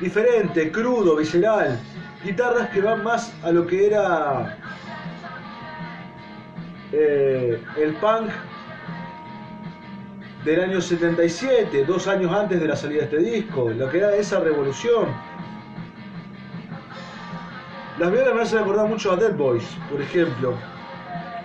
diferente, 0.00 0.72
crudo, 0.72 1.14
visceral, 1.14 1.78
guitarras 2.24 2.70
que 2.70 2.80
van 2.80 3.04
más 3.04 3.32
a 3.44 3.52
lo 3.52 3.64
que 3.64 3.86
era 3.86 4.58
eh, 6.90 7.62
el 7.76 7.94
punk 7.94 8.30
del 10.46 10.60
año 10.60 10.80
77, 10.80 11.84
dos 11.86 12.06
años 12.06 12.32
antes 12.32 12.60
de 12.60 12.68
la 12.68 12.76
salida 12.76 13.00
de 13.00 13.04
este 13.06 13.18
disco, 13.18 13.68
lo 13.68 13.90
que 13.90 13.98
era 13.98 14.14
esa 14.14 14.38
revolución. 14.38 15.08
Las 17.98 18.12
violas 18.12 18.32
me 18.32 18.42
hacen 18.42 18.60
acordar 18.60 18.86
mucho 18.88 19.10
a 19.10 19.16
Dead 19.16 19.34
Boys, 19.34 19.76
por 19.90 20.00
ejemplo, 20.00 20.54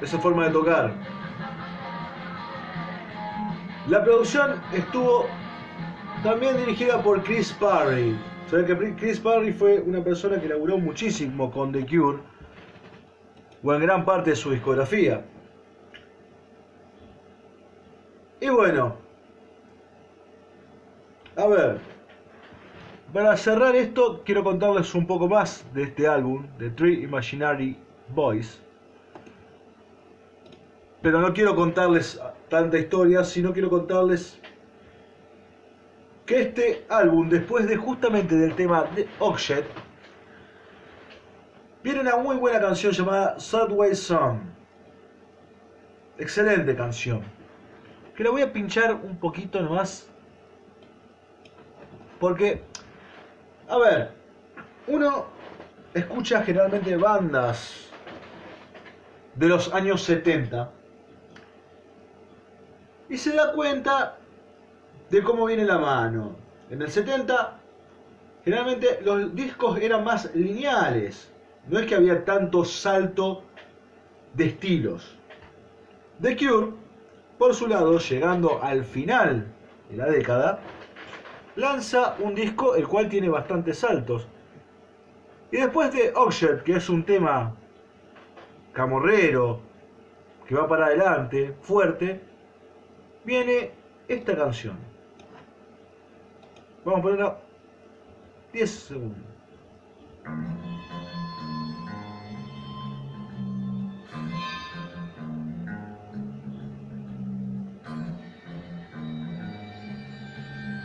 esa 0.02 0.20
forma 0.20 0.46
de 0.46 0.52
tocar. 0.52 0.94
La 3.88 4.04
producción 4.04 4.62
estuvo 4.72 5.26
también 6.22 6.56
dirigida 6.58 7.02
por 7.02 7.24
Chris 7.24 7.52
Parry. 7.54 8.16
Saben 8.52 8.68
que 8.68 8.96
Chris 8.98 9.20
Parry 9.20 9.52
fue 9.52 9.80
una 9.80 10.04
persona 10.04 10.40
que 10.40 10.48
laburó 10.48 10.78
muchísimo 10.78 11.50
con 11.50 11.72
The 11.72 11.88
Cure, 11.88 12.20
o 13.64 13.74
en 13.74 13.82
gran 13.82 14.06
parte 14.06 14.30
de 14.30 14.36
su 14.36 14.52
discografía. 14.52 15.26
Y 18.42 18.50
bueno, 18.50 18.98
a 21.36 21.46
ver, 21.46 21.80
para 23.14 23.38
cerrar 23.38 23.76
esto, 23.76 24.24
quiero 24.26 24.44
contarles 24.44 24.96
un 24.96 25.06
poco 25.06 25.30
más 25.30 25.64
de 25.76 25.84
este 25.84 26.08
álbum, 26.08 26.48
de 26.58 26.72
Three 26.72 27.04
Imaginary 27.04 27.78
Boys. 28.08 28.60
Pero 31.04 31.22
no 31.22 31.32
quiero 31.32 31.56
contarles 31.56 32.20
tanta 32.50 32.80
historia, 32.80 33.24
sino 33.24 33.54
quiero 33.54 33.70
contarles 33.70 34.42
que 36.26 36.42
este 36.42 36.86
álbum, 36.90 37.30
después 37.30 37.68
de 37.68 37.78
justamente 37.78 38.34
del 38.34 38.56
tema 38.56 38.86
de 38.96 39.08
Object, 39.20 39.70
viene 41.84 42.00
una 42.00 42.18
muy 42.18 42.38
buena 42.38 42.60
canción 42.60 42.92
llamada 42.92 43.40
Subway 43.40 43.94
Song. 43.94 44.40
Excelente 46.18 46.76
canción 46.76 47.41
que 48.24 48.30
voy 48.30 48.42
a 48.42 48.54
pinchar 48.54 48.94
un 48.94 49.18
poquito 49.18 49.62
nomás. 49.62 50.08
Porque, 52.20 52.62
a 53.68 53.78
ver, 53.78 54.12
uno 54.88 55.26
escucha 55.94 56.44
generalmente 56.44 56.96
bandas 56.98 57.90
de 59.36 59.48
los 59.48 59.74
años 59.74 60.04
70 60.04 60.72
y 63.10 63.18
se 63.18 63.34
da 63.34 63.54
cuenta 63.54 64.18
de 65.10 65.24
cómo 65.24 65.46
viene 65.46 65.66
la 65.66 65.78
mano. 65.78 66.36
En 66.70 66.82
el 66.82 66.92
70 66.92 67.60
generalmente 68.46 69.00
los 69.04 69.34
discos 69.36 69.80
eran 69.80 70.04
más 70.04 70.34
lineales, 70.36 71.32
no 71.68 71.80
es 71.80 71.86
que 71.86 71.96
había 71.96 72.24
tanto 72.24 72.66
salto 72.66 73.44
de 74.34 74.46
estilos. 74.46 75.18
The 76.22 76.38
Cure 76.38 76.81
por 77.42 77.56
su 77.56 77.66
lado, 77.66 77.98
llegando 77.98 78.62
al 78.62 78.86
final 78.86 79.48
de 79.90 79.98
la 79.98 80.06
década, 80.06 80.60
lanza 81.56 82.16
un 82.20 82.36
disco 82.36 82.76
el 82.76 82.88
cual 82.88 83.10
tiene 83.10 83.30
bastantes 83.30 83.80
saltos. 83.80 84.28
Y 85.52 85.58
después 85.58 85.92
de 85.92 86.14
Object, 86.14 86.62
que 86.62 86.74
es 86.74 86.88
un 86.88 87.04
tema 87.04 87.56
camorrero, 88.74 89.60
que 90.48 90.54
va 90.54 90.68
para 90.68 90.86
adelante, 90.86 91.56
fuerte, 91.62 92.22
viene 93.24 93.72
esta 94.08 94.38
canción. 94.38 94.78
Vamos 96.86 97.00
a 97.00 97.02
ponerla 97.02 97.38
10 98.54 98.70
segundos. 98.70 99.26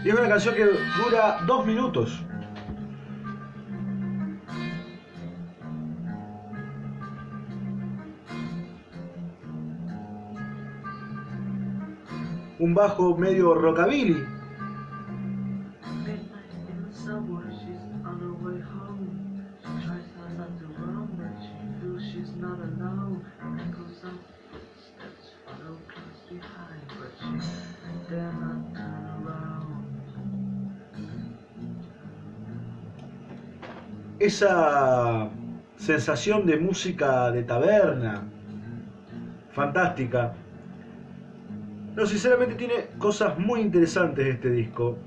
Y 0.07 0.09
es 0.09 0.15
una 0.15 0.29
canción 0.29 0.55
que 0.55 0.65
dura 0.65 1.41
dos 1.49 1.67
minutos. 1.67 2.25
Un 12.61 12.73
bajo 12.73 13.17
medio 13.17 13.53
rockabilly. 13.55 14.36
Esa 34.27 35.29
sensación 35.77 36.47
de 36.47 36.57
música 36.57 37.31
de 37.31 37.43
taberna, 37.43 38.23
fantástica. 39.53 40.35
No, 41.95 42.05
sinceramente 42.07 42.55
tiene 42.57 42.89
cosas 42.99 43.39
muy 43.39 43.61
interesantes 43.61 44.27
este 44.27 44.51
disco. 44.51 44.99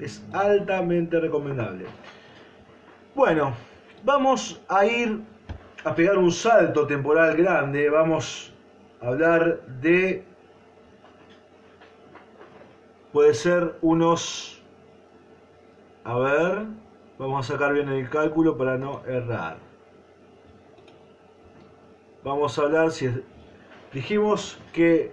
Es 0.00 0.22
altamente 0.32 1.18
recomendable. 1.18 1.86
Bueno, 3.14 3.54
vamos 4.04 4.60
a 4.68 4.84
ir 4.84 5.20
a 5.84 5.94
pegar 5.94 6.18
un 6.18 6.30
salto 6.30 6.86
temporal 6.86 7.36
grande. 7.36 7.88
Vamos 7.88 8.52
a 9.00 9.08
hablar 9.08 9.60
de... 9.80 10.22
Puede 13.12 13.34
ser 13.34 13.76
unos... 13.80 14.62
A 16.04 16.16
ver, 16.18 16.66
vamos 17.18 17.48
a 17.48 17.52
sacar 17.52 17.72
bien 17.72 17.88
el 17.88 18.08
cálculo 18.08 18.56
para 18.56 18.76
no 18.76 19.02
errar. 19.06 19.58
Vamos 22.24 22.58
a 22.58 22.62
hablar 22.62 22.90
si... 22.90 23.08
Dijimos 23.92 24.58
que 24.72 25.12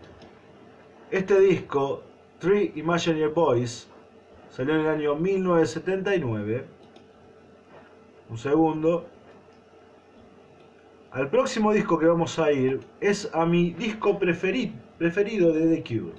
este 1.11 1.39
disco, 1.39 2.01
Three 2.39 2.73
Imaginary 2.75 3.31
Boys, 3.31 3.87
salió 4.49 4.75
en 4.75 4.81
el 4.81 4.87
año 4.87 5.15
1979. 5.15 6.65
Un 8.29 8.37
segundo. 8.37 9.05
Al 11.11 11.29
próximo 11.29 11.71
disco 11.71 11.99
que 11.99 12.07
vamos 12.07 12.39
a 12.39 12.51
ir 12.51 12.81
es 12.99 13.29
a 13.33 13.45
mi 13.45 13.71
disco 13.73 14.17
preferido, 14.17 15.53
de 15.53 15.75
The 15.75 15.83
Cure. 15.83 16.15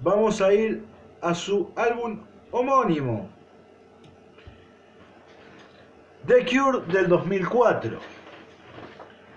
Vamos 0.00 0.42
a 0.42 0.52
ir 0.52 0.82
a 1.20 1.32
su 1.32 1.70
álbum 1.76 2.18
homónimo. 2.50 3.28
The 6.24 6.44
Cure 6.44 6.82
del 6.86 7.08
2004. 7.08 7.98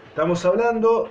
Estamos 0.09 0.45
hablando 0.45 1.09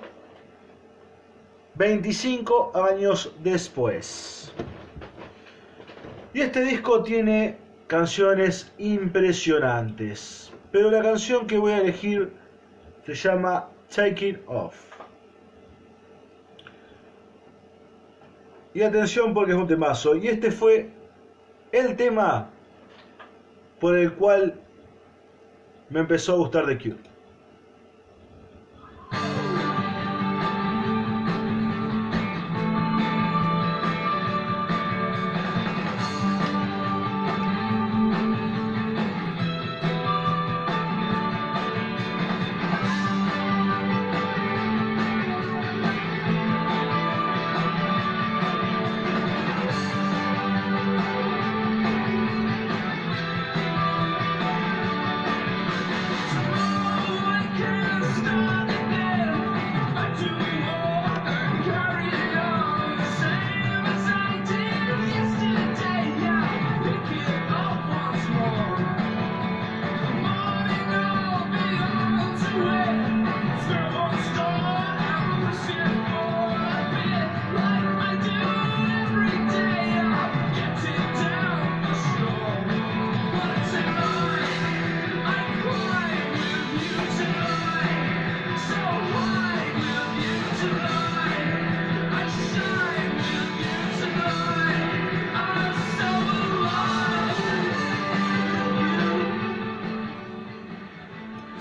25 1.74 2.70
años 2.76 3.34
después. 3.42 4.52
Y 6.32 6.42
este 6.42 6.62
disco 6.62 7.02
tiene 7.02 7.58
canciones 7.88 8.72
impresionantes. 8.78 10.52
Pero 10.70 10.92
la 10.92 11.02
canción 11.02 11.44
que 11.48 11.58
voy 11.58 11.72
a 11.72 11.78
elegir 11.78 12.32
se 13.04 13.14
llama 13.14 13.68
Take 13.92 14.28
It 14.28 14.38
Off. 14.46 14.76
Y 18.74 18.82
atención 18.82 19.34
porque 19.34 19.52
es 19.52 19.58
un 19.58 19.66
temazo. 19.66 20.14
Y 20.14 20.28
este 20.28 20.52
fue 20.52 20.88
el 21.72 21.96
tema 21.96 22.48
por 23.80 23.98
el 23.98 24.12
cual 24.12 24.60
me 25.94 26.00
empezó 26.00 26.33
a 26.33 26.37
gustar 26.38 26.66
The 26.66 26.76
Cure. 26.76 27.13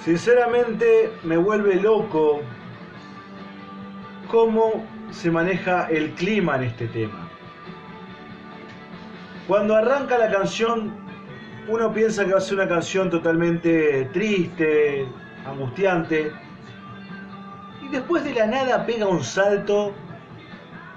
Sinceramente 0.03 1.13
me 1.23 1.37
vuelve 1.37 1.75
loco 1.75 2.41
cómo 4.29 4.83
se 5.11 5.31
maneja 5.31 5.87
el 5.89 6.11
clima 6.15 6.57
en 6.57 6.63
este 6.63 6.87
tema. 6.87 7.29
Cuando 9.47 9.77
arranca 9.77 10.17
la 10.17 10.29
canción, 10.29 10.93
uno 11.69 11.93
piensa 11.93 12.25
que 12.25 12.33
va 12.33 12.39
a 12.39 12.41
ser 12.41 12.55
una 12.55 12.67
canción 12.67 13.09
totalmente 13.09 14.09
triste, 14.11 15.07
angustiante, 15.45 16.33
y 17.81 17.87
después 17.87 18.25
de 18.25 18.33
la 18.33 18.47
nada 18.47 18.85
pega 18.85 19.07
un 19.07 19.23
salto. 19.23 19.93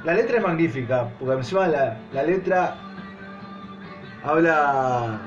La 0.03 0.15
letra 0.15 0.39
es 0.39 0.43
magnífica, 0.43 1.11
porque 1.21 1.35
encima 1.35 1.69
la, 1.69 1.97
la 2.13 2.25
letra 2.25 2.77
habla 4.25 5.21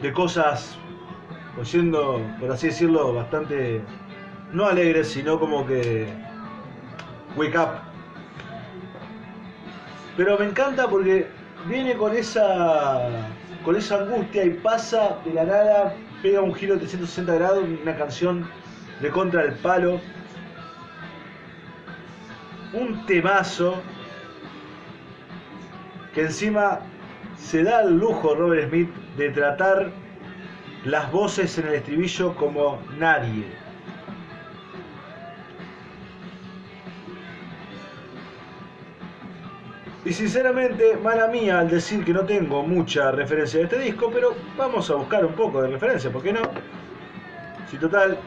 de 0.00 0.12
cosas 0.12 0.79
siendo, 1.64 2.22
por 2.40 2.50
así 2.50 2.68
decirlo, 2.68 3.14
bastante, 3.14 3.82
no 4.52 4.66
alegres, 4.66 5.08
sino 5.08 5.38
como 5.38 5.66
que 5.66 6.06
wake 7.36 7.56
up. 7.58 7.80
Pero 10.16 10.38
me 10.38 10.46
encanta 10.46 10.88
porque 10.88 11.26
viene 11.66 11.94
con 11.96 12.14
esa, 12.14 13.28
con 13.64 13.76
esa 13.76 14.00
angustia 14.00 14.44
y 14.44 14.50
pasa 14.50 15.18
de 15.24 15.34
la 15.34 15.44
nada, 15.44 15.94
pega 16.22 16.40
un 16.40 16.54
giro 16.54 16.74
de 16.74 16.80
360 16.80 17.34
grados, 17.34 17.64
una 17.82 17.96
canción 17.96 18.48
de 19.00 19.10
contra 19.10 19.42
el 19.42 19.54
palo. 19.54 20.00
Un 22.72 23.04
temazo 23.06 23.82
que 26.14 26.22
encima 26.22 26.80
se 27.36 27.62
da 27.64 27.82
el 27.82 27.96
lujo 27.96 28.34
Robert 28.34 28.68
Smith 28.68 28.90
de 29.16 29.30
tratar 29.30 29.90
las 30.84 31.10
voces 31.12 31.56
en 31.58 31.68
el 31.68 31.74
estribillo 31.74 32.34
como 32.34 32.80
nadie. 32.98 33.44
Y 40.04 40.12
sinceramente, 40.12 40.96
mala 40.96 41.28
mía 41.28 41.60
al 41.60 41.68
decir 41.68 42.04
que 42.04 42.12
no 42.12 42.24
tengo 42.24 42.62
mucha 42.62 43.10
referencia 43.10 43.58
de 43.58 43.64
este 43.64 43.78
disco, 43.78 44.10
pero 44.12 44.34
vamos 44.56 44.90
a 44.90 44.94
buscar 44.94 45.24
un 45.24 45.34
poco 45.34 45.60
de 45.60 45.68
referencia, 45.68 46.10
¿por 46.10 46.22
qué 46.22 46.32
no? 46.32 46.40
Si 47.70 47.76
total, 47.76 48.18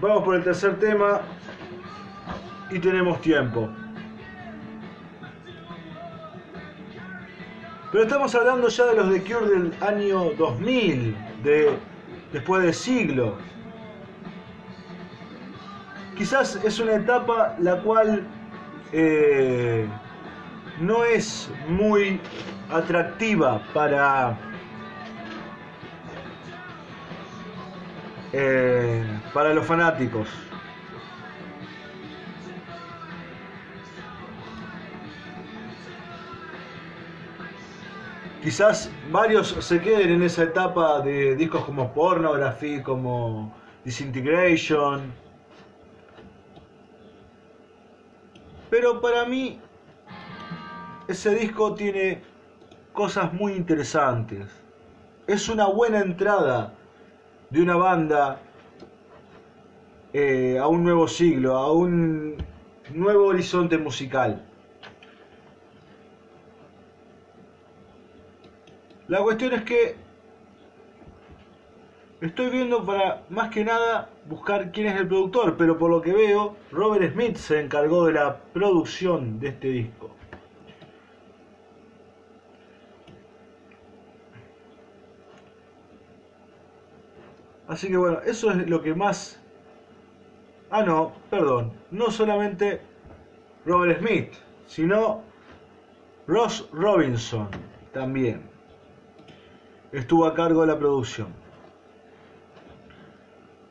vamos 0.00 0.22
por 0.22 0.36
el 0.36 0.44
tercer 0.44 0.78
tema 0.78 1.20
y 2.70 2.78
tenemos 2.78 3.20
tiempo. 3.20 3.68
Pero 7.90 8.04
estamos 8.04 8.34
hablando 8.34 8.68
ya 8.68 8.84
de 8.84 8.94
los 8.94 9.10
de 9.10 9.22
Cure 9.22 9.46
del 9.48 9.74
año 9.80 10.30
2000, 10.36 11.16
de 11.42 11.78
después 12.32 12.62
del 12.62 12.74
siglo. 12.74 13.36
Quizás 16.16 16.56
es 16.64 16.78
una 16.80 16.96
etapa 16.96 17.56
la 17.58 17.80
cual 17.80 18.26
eh, 18.92 19.86
no 20.80 21.02
es 21.04 21.50
muy 21.66 22.20
atractiva 22.70 23.62
para 23.72 24.36
eh, 28.34 29.02
para 29.32 29.54
los 29.54 29.64
quizás 38.42 38.90
varios 39.10 39.48
se 39.48 39.80
queden 39.80 40.10
en 40.10 40.22
esa 40.22 40.44
etapa 40.44 41.00
de 41.00 41.34
discos 41.36 41.64
como 41.64 41.92
Pornography, 41.92 42.82
como 42.82 43.54
Disintegration. 43.84 45.12
Pero 48.70 49.00
para 49.00 49.24
mí 49.24 49.60
ese 51.08 51.34
disco 51.34 51.74
tiene 51.74 52.20
cosas 52.92 53.32
muy 53.32 53.52
interesantes. 53.54 54.46
Es 55.26 55.48
una 55.48 55.66
buena 55.66 56.00
entrada 56.00 56.74
de 57.50 57.62
una 57.62 57.76
banda 57.76 58.40
eh, 60.12 60.58
a 60.58 60.66
un 60.66 60.84
nuevo 60.84 61.08
siglo, 61.08 61.56
a 61.56 61.72
un 61.72 62.36
nuevo 62.92 63.26
horizonte 63.26 63.78
musical. 63.78 64.44
La 69.08 69.22
cuestión 69.22 69.54
es 69.54 69.62
que 69.62 69.96
estoy 72.20 72.50
viendo 72.50 72.84
para 72.84 73.22
más 73.30 73.48
que 73.48 73.64
nada 73.64 74.10
buscar 74.26 74.70
quién 74.70 74.88
es 74.88 75.00
el 75.00 75.08
productor, 75.08 75.56
pero 75.56 75.78
por 75.78 75.90
lo 75.90 76.02
que 76.02 76.12
veo, 76.12 76.56
Robert 76.70 77.14
Smith 77.14 77.36
se 77.36 77.58
encargó 77.58 78.04
de 78.04 78.12
la 78.12 78.36
producción 78.52 79.40
de 79.40 79.48
este 79.48 79.68
disco. 79.68 80.10
Así 87.66 87.88
que 87.88 87.96
bueno, 87.96 88.20
eso 88.26 88.50
es 88.50 88.68
lo 88.68 88.82
que 88.82 88.94
más... 88.94 89.40
Ah, 90.70 90.82
no, 90.82 91.12
perdón. 91.30 91.72
No 91.90 92.10
solamente 92.10 92.82
Robert 93.64 94.00
Smith, 94.00 94.34
sino 94.66 95.22
Ross 96.26 96.68
Robinson 96.72 97.48
también. 97.94 98.57
Estuvo 99.92 100.26
a 100.26 100.34
cargo 100.34 100.60
de 100.62 100.66
la 100.66 100.78
producción. 100.78 101.28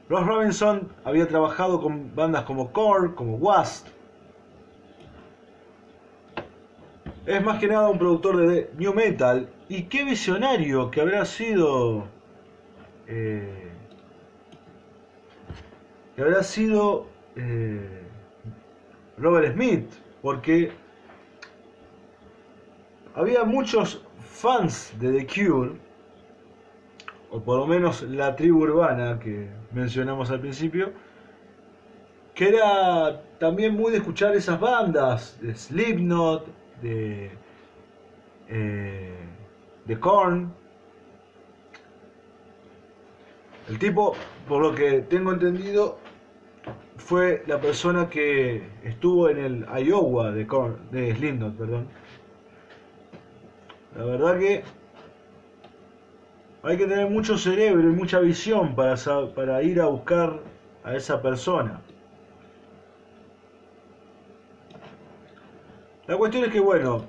Ross 0.09 0.25
Robinson 0.25 0.89
había 1.03 1.27
trabajado 1.27 1.81
con 1.81 2.15
bandas 2.15 2.43
como 2.45 2.71
Core, 2.71 3.13
como 3.13 3.35
Wasp. 3.35 3.87
Es 7.25 7.43
más 7.43 7.59
que 7.59 7.67
nada 7.67 7.89
un 7.89 7.99
productor 7.99 8.47
de 8.47 8.71
new 8.77 8.93
metal. 8.93 9.49
Y 9.69 9.83
qué 9.83 10.05
visionario 10.05 10.89
que 10.89 11.01
habrá 11.01 11.25
sido... 11.25 12.05
Eh, 13.05 13.67
que 16.15 16.21
habrá 16.23 16.41
sido 16.41 17.05
eh, 17.35 18.07
Robert 19.17 19.53
Smith, 19.53 19.87
porque 20.21 20.71
había 23.13 23.43
muchos 23.43 24.01
fans 24.19 24.93
de 24.99 25.11
The 25.11 25.27
Cure, 25.27 25.86
o 27.31 27.41
por 27.41 27.57
lo 27.57 27.67
menos 27.67 28.03
la 28.03 28.35
tribu 28.35 28.63
urbana 28.63 29.19
que 29.19 29.49
mencionamos 29.71 30.31
al 30.31 30.39
principio, 30.39 30.91
que 32.33 32.49
era 32.49 33.21
también 33.39 33.75
muy 33.75 33.91
de 33.91 33.97
escuchar 33.97 34.35
esas 34.35 34.59
bandas, 34.59 35.37
de 35.41 35.55
Slipknot, 35.55 36.45
de, 36.81 37.31
eh, 38.47 39.15
de 39.85 39.99
Korn. 39.99 40.53
El 43.67 43.79
tipo, 43.79 44.15
por 44.47 44.61
lo 44.61 44.73
que 44.73 45.01
tengo 45.01 45.33
entendido, 45.33 45.97
fue 46.97 47.43
la 47.47 47.59
persona 47.59 48.09
que 48.09 48.63
estuvo 48.83 49.29
en 49.29 49.37
el 49.37 49.65
Iowa 49.85 50.31
de, 50.31 50.45
de 50.91 51.15
Slipknot, 51.15 51.57
perdón. 51.57 51.87
La 53.95 54.05
verdad 54.05 54.37
que 54.37 54.63
hay 56.67 56.77
que 56.77 56.85
tener 56.85 57.09
mucho 57.09 57.37
cerebro 57.37 57.87
y 57.89 57.93
mucha 57.93 58.19
visión 58.19 58.75
para, 58.75 58.95
para 59.33 59.63
ir 59.63 59.79
a 59.79 59.85
buscar 59.85 60.41
a 60.83 60.95
esa 60.95 61.21
persona. 61.21 61.81
La 66.07 66.17
cuestión 66.17 66.43
es 66.43 66.51
que, 66.51 66.59
bueno, 66.59 67.05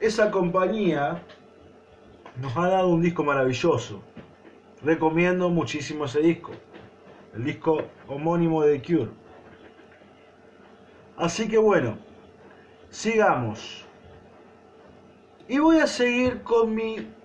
esa 0.00 0.30
compañía 0.30 1.22
nos 2.40 2.56
ha 2.56 2.68
dado 2.68 2.88
un 2.88 3.02
disco 3.02 3.22
maravilloso. 3.22 4.02
Recomiendo 4.82 5.48
muchísimo 5.48 6.04
ese 6.04 6.20
disco. 6.20 6.52
El 7.34 7.44
disco 7.44 7.78
homónimo 8.06 8.62
de 8.62 8.80
Cure. 8.82 9.10
Así 11.16 11.48
que 11.48 11.58
bueno, 11.58 11.98
sigamos. 12.90 13.84
Y 15.48 15.58
voy 15.58 15.78
a 15.78 15.86
seguir 15.86 16.42
con 16.42 16.74
mi... 16.74 17.17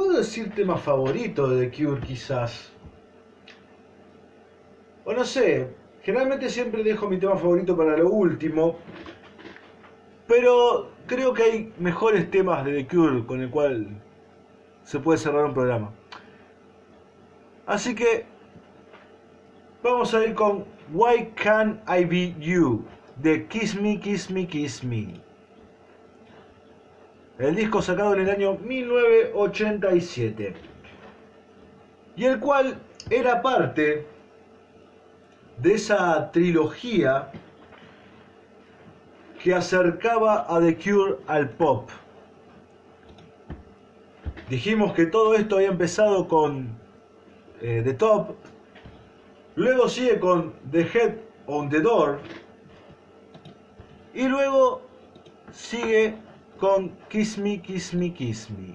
¿Puedo 0.00 0.16
decir 0.16 0.50
tema 0.54 0.78
favorito 0.78 1.46
de 1.46 1.66
The 1.66 1.76
Cure 1.76 2.00
quizás? 2.00 2.72
O 5.04 5.12
no 5.12 5.26
sé, 5.26 5.74
generalmente 6.02 6.48
siempre 6.48 6.82
dejo 6.82 7.06
mi 7.06 7.18
tema 7.18 7.36
favorito 7.36 7.76
para 7.76 7.98
lo 7.98 8.08
último. 8.08 8.78
Pero 10.26 10.88
creo 11.06 11.34
que 11.34 11.42
hay 11.42 11.74
mejores 11.78 12.30
temas 12.30 12.64
de 12.64 12.82
The 12.82 12.88
Cure 12.88 13.26
con 13.26 13.42
el 13.42 13.50
cual 13.50 13.88
se 14.84 15.00
puede 15.00 15.18
cerrar 15.18 15.44
un 15.44 15.52
programa. 15.52 15.92
Así 17.66 17.94
que 17.94 18.24
vamos 19.82 20.14
a 20.14 20.24
ir 20.24 20.34
con 20.34 20.64
Why 20.94 21.34
Can't 21.34 21.78
I 21.86 22.06
Be 22.06 22.34
You 22.40 22.86
de 23.16 23.46
Kiss 23.48 23.78
Me, 23.78 24.00
Kiss 24.00 24.30
Me, 24.30 24.46
Kiss 24.46 24.82
Me. 24.82 25.29
El 27.40 27.56
disco 27.56 27.80
sacado 27.80 28.12
en 28.12 28.20
el 28.20 28.28
año 28.28 28.58
1987. 28.58 30.52
Y 32.14 32.26
el 32.26 32.38
cual 32.38 32.76
era 33.08 33.40
parte 33.40 34.06
de 35.56 35.72
esa 35.72 36.30
trilogía 36.32 37.32
que 39.42 39.54
acercaba 39.54 40.44
a 40.54 40.60
The 40.60 40.76
Cure 40.76 41.16
al 41.28 41.48
pop. 41.48 41.88
Dijimos 44.50 44.92
que 44.92 45.06
todo 45.06 45.34
esto 45.34 45.56
había 45.56 45.68
empezado 45.68 46.28
con 46.28 46.68
eh, 47.62 47.80
The 47.82 47.94
Top, 47.94 48.34
luego 49.54 49.88
sigue 49.88 50.20
con 50.20 50.52
The 50.70 50.82
Head 50.82 51.14
on 51.46 51.70
the 51.70 51.80
Door 51.80 52.20
y 54.12 54.28
luego 54.28 54.82
sigue 55.52 56.16
con 56.60 56.90
Kiss 57.08 57.38
Me, 57.38 57.60
Kiss 57.60 57.94
Me, 57.94 58.12
Kiss 58.12 58.50
Me. 58.50 58.74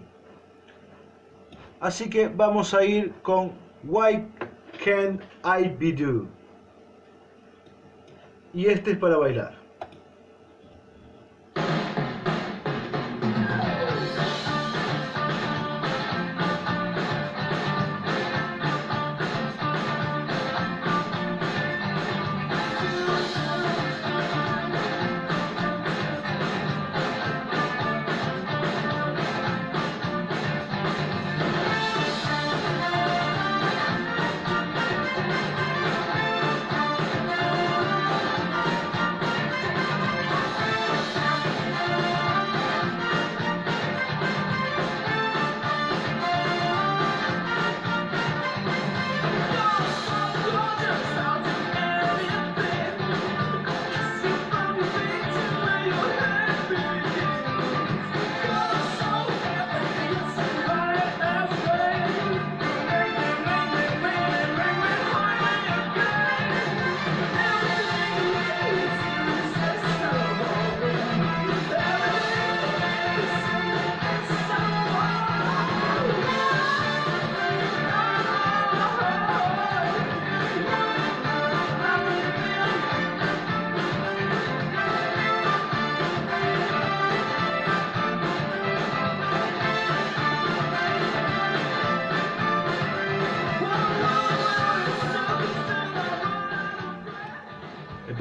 Así 1.79 2.09
que 2.09 2.27
vamos 2.27 2.73
a 2.73 2.83
ir 2.83 3.13
con 3.21 3.51
Why 3.83 4.25
Can't 4.83 5.21
I 5.43 5.69
Be 5.69 5.93
Do. 5.93 6.27
Y 8.53 8.65
este 8.65 8.91
es 8.91 8.97
para 8.97 9.17
bailar. 9.17 9.64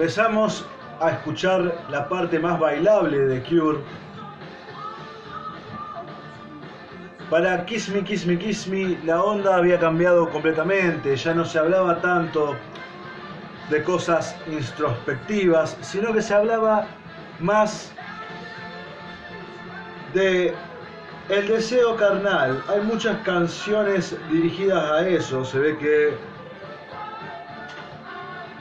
Empezamos 0.04 0.66
a 1.00 1.12
escuchar 1.12 1.82
la 1.88 2.06
parte 2.10 2.38
más 2.38 2.60
bailable 2.60 3.16
de 3.20 3.42
Cure. 3.42 3.78
Para 7.30 7.64
Kiss 7.64 7.88
Me, 7.88 8.04
Kiss 8.04 8.26
Me, 8.26 8.38
Kiss 8.38 8.68
Me, 8.68 8.98
la 9.06 9.22
onda 9.22 9.56
había 9.56 9.80
cambiado 9.80 10.28
completamente, 10.28 11.16
ya 11.16 11.32
no 11.32 11.46
se 11.46 11.58
hablaba 11.58 12.02
tanto 12.02 12.54
de 13.70 13.82
cosas 13.82 14.36
introspectivas, 14.46 15.74
sino 15.80 16.12
que 16.12 16.20
se 16.20 16.34
hablaba 16.34 16.86
más 17.40 17.90
de 20.12 20.52
el 21.30 21.48
deseo 21.48 21.96
carnal. 21.96 22.62
Hay 22.68 22.82
muchas 22.82 23.16
canciones 23.22 24.14
dirigidas 24.30 24.84
a 24.84 25.08
eso, 25.08 25.46
se 25.46 25.58
ve 25.58 25.78
que 25.78 26.33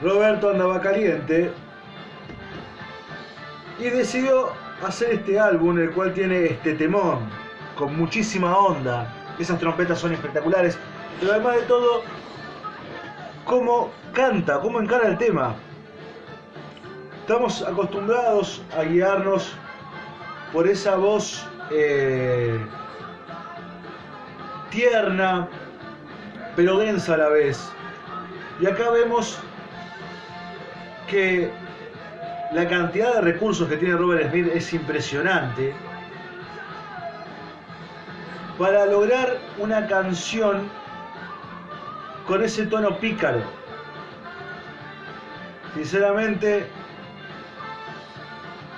Roberto 0.02 0.50
andaba 0.50 0.80
caliente 0.80 1.52
y 3.78 3.84
decidió 3.84 4.50
hacer 4.84 5.14
este 5.14 5.38
álbum, 5.38 5.78
el 5.78 5.90
cual 5.92 6.12
tiene 6.12 6.46
este 6.46 6.74
temón, 6.74 7.28
con 7.76 7.96
muchísima 7.96 8.56
onda. 8.56 9.12
Esas 9.38 9.58
trompetas 9.58 9.98
son 9.98 10.12
espectaculares, 10.12 10.78
pero 11.20 11.32
además 11.32 11.56
de 11.56 11.62
todo, 11.62 12.02
cómo 13.44 13.90
canta, 14.12 14.60
cómo 14.60 14.80
encara 14.80 15.08
el 15.08 15.18
tema. 15.18 15.54
Estamos 17.20 17.62
acostumbrados 17.62 18.62
a 18.76 18.82
guiarnos 18.82 19.56
por 20.52 20.68
esa 20.68 20.96
voz 20.96 21.46
eh, 21.70 22.58
tierna, 24.70 25.48
pero 26.54 26.78
densa 26.78 27.14
a 27.14 27.16
la 27.16 27.28
vez. 27.28 27.72
Y 28.60 28.66
acá 28.66 28.90
vemos 28.90 29.38
que 31.08 31.50
la 32.52 32.68
cantidad 32.68 33.14
de 33.14 33.20
recursos 33.20 33.68
que 33.68 33.76
tiene 33.76 33.96
Robert 33.96 34.30
Smith 34.30 34.48
es 34.54 34.72
impresionante 34.72 35.74
para 38.58 38.86
lograr 38.86 39.38
una 39.58 39.86
canción 39.86 40.68
con 42.26 42.42
ese 42.42 42.66
tono 42.66 42.96
pícaro. 42.98 43.42
Sinceramente, 45.74 46.66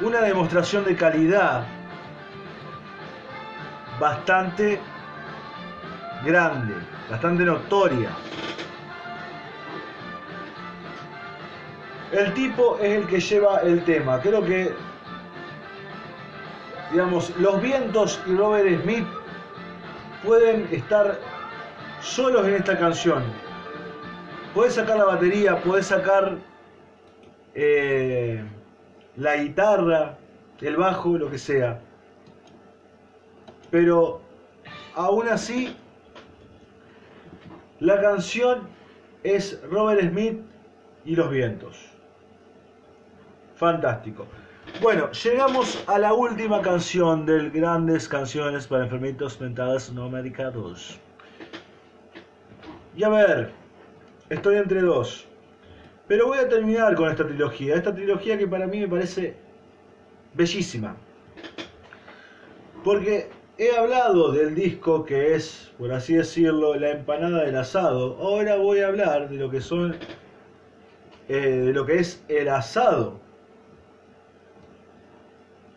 una 0.00 0.20
demostración 0.20 0.84
de 0.84 0.96
calidad 0.96 1.66
bastante 4.00 4.80
grande, 6.24 6.74
bastante 7.10 7.44
notoria. 7.44 8.10
El 12.12 12.32
tipo 12.34 12.78
es 12.78 12.98
el 12.98 13.06
que 13.06 13.20
lleva 13.20 13.58
el 13.60 13.84
tema. 13.84 14.20
Creo 14.20 14.44
que, 14.44 14.72
digamos, 16.92 17.36
los 17.38 17.60
vientos 17.60 18.20
y 18.26 18.36
Robert 18.36 18.82
Smith 18.82 19.06
pueden 20.24 20.68
estar 20.70 21.18
solos 22.00 22.46
en 22.46 22.54
esta 22.54 22.78
canción. 22.78 23.24
Puedes 24.54 24.74
sacar 24.74 24.98
la 24.98 25.04
batería, 25.04 25.60
puedes 25.62 25.86
sacar 25.86 26.38
eh, 27.54 28.42
la 29.16 29.36
guitarra, 29.36 30.16
el 30.60 30.76
bajo, 30.76 31.18
lo 31.18 31.28
que 31.28 31.38
sea. 31.38 31.80
Pero 33.70 34.20
aún 34.94 35.28
así, 35.28 35.76
la 37.80 38.00
canción 38.00 38.68
es 39.24 39.60
Robert 39.68 40.08
Smith 40.08 40.38
y 41.04 41.16
los 41.16 41.30
vientos. 41.30 41.95
Fantástico. 43.56 44.26
Bueno, 44.82 45.10
llegamos 45.12 45.82
a 45.86 45.98
la 45.98 46.12
última 46.12 46.60
canción 46.60 47.24
del 47.24 47.50
Grandes 47.50 48.06
Canciones 48.06 48.66
para 48.66 48.84
Enfermitos 48.84 49.40
Mentales 49.40 49.90
No 49.92 50.10
Medicados. 50.10 50.98
Y 52.94 53.02
a 53.02 53.08
ver, 53.08 53.52
estoy 54.28 54.56
entre 54.56 54.82
dos. 54.82 55.26
Pero 56.06 56.26
voy 56.26 56.38
a 56.38 56.48
terminar 56.48 56.94
con 56.94 57.10
esta 57.10 57.26
trilogía. 57.26 57.76
Esta 57.76 57.94
trilogía 57.94 58.36
que 58.36 58.46
para 58.46 58.66
mí 58.66 58.80
me 58.80 58.88
parece 58.88 59.36
bellísima. 60.34 60.94
Porque 62.84 63.30
he 63.56 63.74
hablado 63.74 64.32
del 64.32 64.54
disco 64.54 65.04
que 65.04 65.34
es, 65.34 65.72
por 65.78 65.90
así 65.92 66.14
decirlo, 66.14 66.74
la 66.76 66.90
empanada 66.90 67.44
del 67.44 67.56
asado. 67.56 68.18
Ahora 68.20 68.56
voy 68.56 68.80
a 68.80 68.88
hablar 68.88 69.30
de 69.30 69.36
lo 69.36 69.50
que 69.50 69.62
son, 69.62 69.96
eh, 71.28 71.34
de 71.38 71.72
lo 71.72 71.86
que 71.86 72.00
es 72.00 72.22
el 72.28 72.50
asado. 72.50 73.25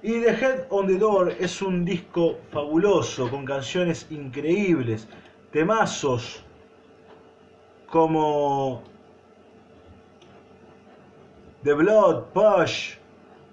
Y 0.01 0.21
The 0.21 0.31
Head 0.31 0.67
on 0.69 0.87
the 0.87 0.97
Door 0.97 1.35
es 1.39 1.61
un 1.61 1.83
disco 1.83 2.37
fabuloso, 2.51 3.29
con 3.29 3.43
canciones 3.45 4.07
increíbles, 4.09 5.07
temazos 5.51 6.41
como 7.89 8.81
The 11.63 11.73
Blood, 11.73 12.27
Push, 12.33 12.95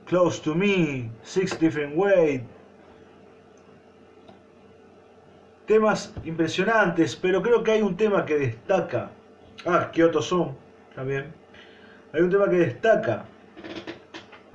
Close 0.05 0.40
to 0.42 0.55
Me, 0.55 1.11
Six 1.24 1.59
Different 1.59 1.97
Ways. 1.97 2.42
Temas 5.66 6.14
impresionantes, 6.24 7.16
pero 7.16 7.42
creo 7.42 7.64
que 7.64 7.72
hay 7.72 7.82
un 7.82 7.97
tema 7.97 8.24
que 8.24 8.38
destaca. 8.38 9.11
Ah, 9.64 9.90
Kyoto 9.90 10.22
Son, 10.22 10.57
también. 10.94 11.34
Hay 12.12 12.20
un 12.22 12.30
tema 12.30 12.49
que 12.49 12.59
destaca 12.59 13.24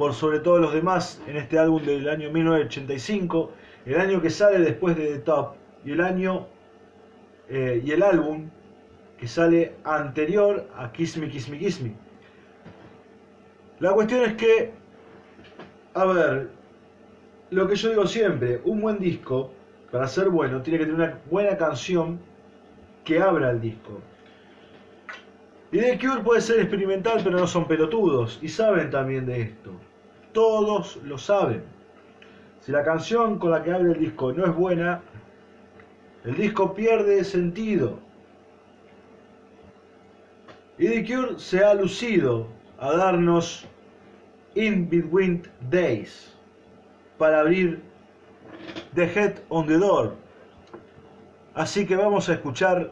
por 0.02 0.16
sobre 0.16 0.40
todos 0.40 0.60
los 0.60 0.74
demás 0.74 1.22
en 1.28 1.38
este 1.38 1.60
álbum 1.60 1.86
del 1.86 2.10
año 2.10 2.32
1985, 2.32 3.52
el 3.86 4.02
año 4.02 4.20
que 4.20 4.32
sale 4.32 4.58
después 4.58 4.98
de 4.98 5.06
The 5.06 5.20
Top 5.20 5.54
y 5.86 5.92
el 5.92 6.02
año 6.02 6.48
eh, 7.50 7.84
y 7.86 7.92
el 7.92 8.02
álbum 8.02 8.50
que 9.20 9.28
sale 9.28 9.76
anterior 9.84 10.68
a 10.76 10.92
Kiss 10.92 11.18
Me, 11.18 11.30
Kiss 11.30 11.50
Me, 11.50 11.60
Kiss 11.60 11.82
Me. 11.82 11.94
La 13.80 13.94
cuestión 13.94 14.24
es 14.24 14.34
que, 14.38 14.72
a 15.94 16.06
ver, 16.06 16.50
lo 17.52 17.68
que 17.68 17.76
yo 17.76 17.90
digo 17.90 18.08
siempre, 18.08 18.60
un 18.66 18.82
buen 18.82 18.98
disco, 18.98 19.52
para 19.92 20.08
ser 20.08 20.30
bueno, 20.30 20.64
tiene 20.64 20.80
que 20.80 20.86
tener 20.86 21.00
una 21.00 21.20
buena 21.30 21.56
canción 21.58 22.20
que 23.04 23.22
abra 23.22 23.52
el 23.52 23.62
disco. 23.62 24.02
Y 25.72 25.78
The 25.78 26.00
Cure 26.00 26.24
puede 26.24 26.42
ser 26.42 26.60
experimental, 26.60 27.22
pero 27.24 27.38
no 27.38 27.46
son 27.46 27.68
pelotudos, 27.68 28.40
y 28.42 28.50
saben 28.50 28.90
también 28.90 29.28
de 29.28 29.42
esto. 29.42 29.91
Todos 30.34 30.98
lo 31.04 31.18
saben. 31.18 31.64
Si 32.62 32.72
la 32.72 32.84
canción 32.84 33.40
con 33.40 33.52
la 33.52 33.64
que 33.64 33.72
abre 33.72 33.94
el 33.94 34.00
disco 34.00 34.32
no 34.34 34.46
es 34.46 34.56
buena, 34.56 35.02
el 36.24 36.36
disco 36.36 36.74
pierde 36.74 37.24
sentido. 37.24 38.00
Y 40.78 40.88
The 40.88 41.06
Cure 41.06 41.40
se 41.40 41.64
ha 41.64 41.74
lucido 41.74 42.48
a 42.80 42.92
darnos 42.94 43.66
In 44.56 44.90
Between 44.90 45.44
Days 45.70 46.36
para 47.18 47.42
abrir 47.42 47.82
The 48.96 49.04
Head 49.04 49.36
on 49.50 49.68
the 49.68 49.78
Door. 49.78 50.16
Así 51.54 51.86
que 51.86 51.96
vamos 51.96 52.30
a 52.30 52.34
escuchar 52.34 52.92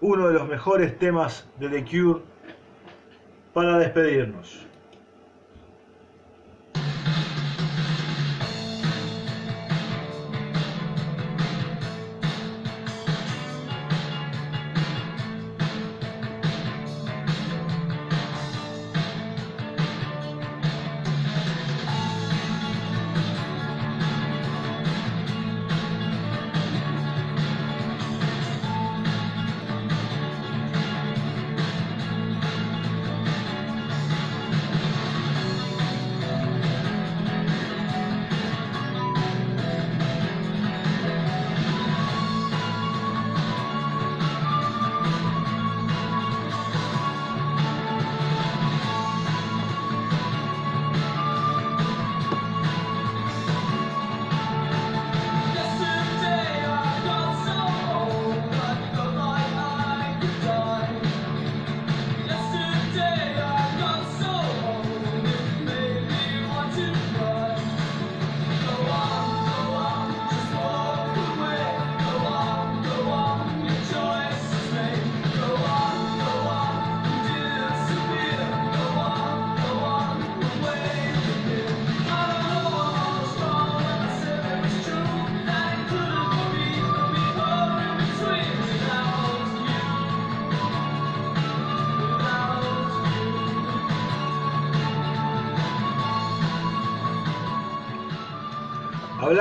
uno 0.00 0.28
de 0.28 0.34
los 0.34 0.48
mejores 0.48 0.98
temas 0.98 1.46
de 1.58 1.68
The 1.68 1.84
Cure 1.84 2.20
para 3.52 3.78
despedirnos. 3.78 4.66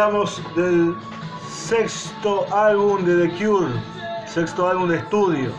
Hablamos 0.04 0.42
del 0.54 0.98
sexto 1.50 2.46
álbum 2.54 3.06
de 3.06 3.26
The 3.26 3.38
Cure, 3.38 3.72
sexto 4.26 4.68
álbum 4.68 4.90
de 4.90 4.98
estudio. 4.98 5.54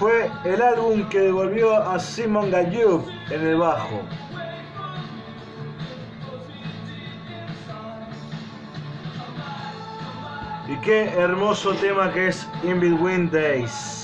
Fue 0.00 0.28
el 0.44 0.60
álbum 0.60 1.08
que 1.08 1.20
devolvió 1.20 1.76
a 1.76 2.00
Simon 2.00 2.50
Gayub 2.50 3.06
en 3.30 3.46
el 3.46 3.56
bajo. 3.56 4.02
Y 10.66 10.76
qué 10.80 11.04
hermoso 11.10 11.74
tema 11.74 12.12
que 12.12 12.26
es 12.28 12.48
In 12.64 12.80
Between 12.80 13.30
Days. 13.30 14.01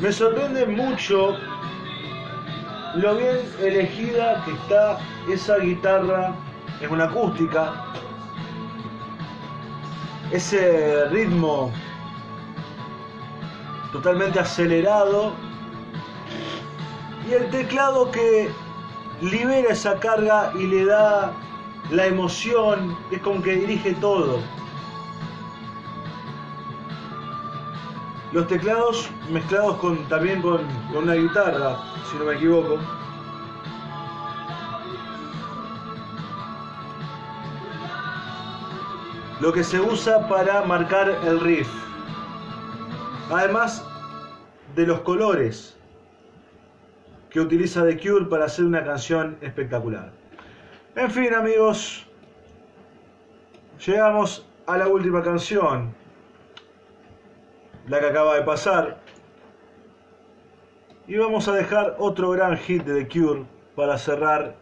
Me 0.00 0.10
sorprende 0.10 0.64
mucho 0.64 1.36
lo 2.94 3.16
bien 3.16 3.36
elegida 3.60 4.42
que 4.46 4.52
está 4.52 4.98
esa 5.30 5.58
guitarra, 5.58 6.34
es 6.80 6.90
una 6.90 7.04
acústica, 7.04 7.84
ese 10.32 11.04
ritmo 11.10 11.70
totalmente 13.92 14.40
acelerado 14.40 15.34
y 17.28 17.34
el 17.34 17.50
teclado 17.50 18.10
que 18.10 18.50
libera 19.20 19.70
esa 19.70 20.00
carga 20.00 20.50
y 20.58 20.66
le 20.66 20.86
da 20.86 21.30
la 21.90 22.06
emoción, 22.06 22.96
es 23.10 23.20
como 23.20 23.42
que 23.42 23.54
dirige 23.54 23.92
todo. 24.00 24.40
Los 28.32 28.46
teclados 28.46 29.10
mezclados 29.30 29.76
con, 29.78 30.08
también 30.08 30.40
con, 30.40 30.58
con 30.92 31.04
una 31.04 31.14
guitarra, 31.14 31.76
si 32.10 32.16
no 32.16 32.24
me 32.26 32.34
equivoco. 32.34 32.78
Lo 39.40 39.52
que 39.52 39.64
se 39.64 39.80
usa 39.80 40.28
para 40.28 40.62
marcar 40.62 41.08
el 41.24 41.40
riff. 41.40 41.68
Además 43.30 43.84
de 44.76 44.86
los 44.86 45.00
colores 45.00 45.76
que 47.30 47.40
utiliza 47.40 47.84
The 47.84 47.98
Cure 47.98 48.26
para 48.26 48.44
hacer 48.44 48.64
una 48.64 48.84
canción 48.84 49.38
espectacular. 49.40 50.12
En 50.96 51.10
fin 51.10 51.32
amigos, 51.32 52.06
llegamos 53.84 54.46
a 54.66 54.76
la 54.76 54.88
última 54.88 55.22
canción, 55.22 55.94
la 57.90 57.98
que 57.98 58.06
acaba 58.06 58.36
de 58.36 58.42
pasar. 58.42 58.98
Y 61.08 61.16
vamos 61.16 61.48
a 61.48 61.54
dejar 61.54 61.96
otro 61.98 62.30
gran 62.30 62.56
hit 62.56 62.84
de 62.84 63.04
The 63.04 63.08
Cure 63.08 63.42
para 63.74 63.98
cerrar 63.98 64.54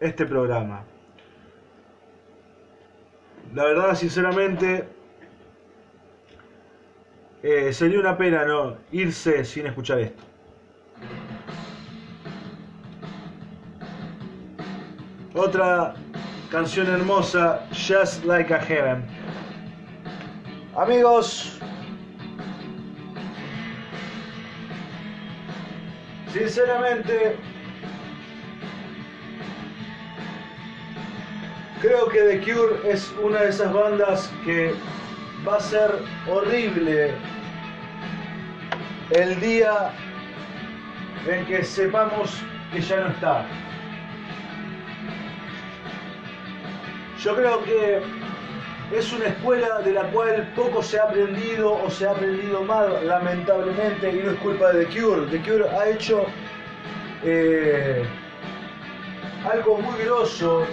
este 0.00 0.26
programa. 0.26 0.84
La 3.54 3.64
verdad, 3.64 3.94
sinceramente, 3.94 4.86
eh, 7.42 7.72
sería 7.72 8.00
una 8.00 8.18
pena 8.18 8.44
no 8.44 8.76
irse 8.92 9.42
sin 9.46 9.66
escuchar 9.66 10.00
esto. 10.00 10.22
Otra 15.34 15.94
canción 16.50 16.86
hermosa, 16.86 17.66
Just 17.70 18.24
Like 18.26 18.52
a 18.52 18.58
Heaven. 18.58 19.04
Amigos, 20.76 21.60
sinceramente, 26.34 27.36
creo 31.80 32.08
que 32.08 32.18
The 32.22 32.40
Cure 32.40 32.90
es 32.90 33.14
una 33.22 33.42
de 33.42 33.50
esas 33.50 33.72
bandas 33.72 34.32
que 34.44 34.74
va 35.46 35.56
a 35.58 35.60
ser 35.60 35.92
horrible 36.28 37.12
el 39.10 39.40
día 39.40 39.92
en 41.28 41.46
que 41.46 41.62
sepamos 41.62 42.36
que 42.72 42.80
ya 42.80 43.00
no 43.02 43.08
está. 43.10 43.46
Yo 47.22 47.36
creo 47.36 47.62
que 47.62 48.02
es 48.96 49.12
una 49.12 49.26
escuela 49.26 49.80
de 49.80 49.92
la 49.92 50.04
cual 50.04 50.52
poco 50.54 50.82
se 50.82 50.98
ha 50.98 51.04
aprendido 51.04 51.72
o 51.72 51.90
se 51.90 52.06
ha 52.06 52.12
aprendido 52.12 52.62
mal, 52.62 53.06
lamentablemente, 53.06 54.10
y 54.10 54.22
no 54.22 54.30
es 54.30 54.38
culpa 54.38 54.72
de 54.72 54.84
The 54.84 55.00
Cure. 55.00 55.26
The 55.30 55.38
Cure 55.40 55.68
ha 55.68 55.88
hecho 55.88 56.26
eh, 57.24 58.04
algo 59.50 59.78
muy 59.78 59.98
grosso. 60.04 60.64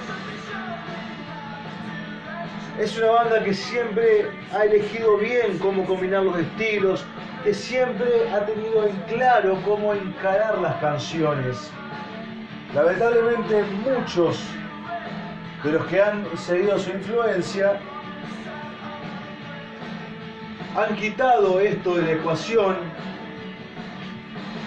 Es 2.80 2.95
una 2.97 3.11
banda 3.11 3.43
que 3.43 3.53
siempre 3.53 4.28
ha 4.53 4.65
elegido 4.65 5.17
bien 5.17 5.57
cómo 5.57 5.86
combinar 5.86 6.24
los 6.24 6.38
estilos, 6.38 7.03
que 7.43 7.53
siempre 7.55 8.30
ha 8.32 8.45
tenido 8.45 8.86
en 8.86 8.95
claro 9.07 9.57
cómo 9.65 9.93
encarar 9.93 10.59
las 10.59 10.76
canciones. 10.76 11.72
Lamentablemente 12.76 13.63
muchos 13.84 14.39
de 15.63 15.72
los 15.72 15.86
que 15.88 16.01
han 16.01 16.26
seguido 16.38 16.78
su 16.80 16.91
influencia 16.91 17.80
han 20.76 20.95
quitado 20.95 21.59
esto 21.59 21.95
de 21.95 22.01
la 22.03 22.11
ecuación, 22.13 22.76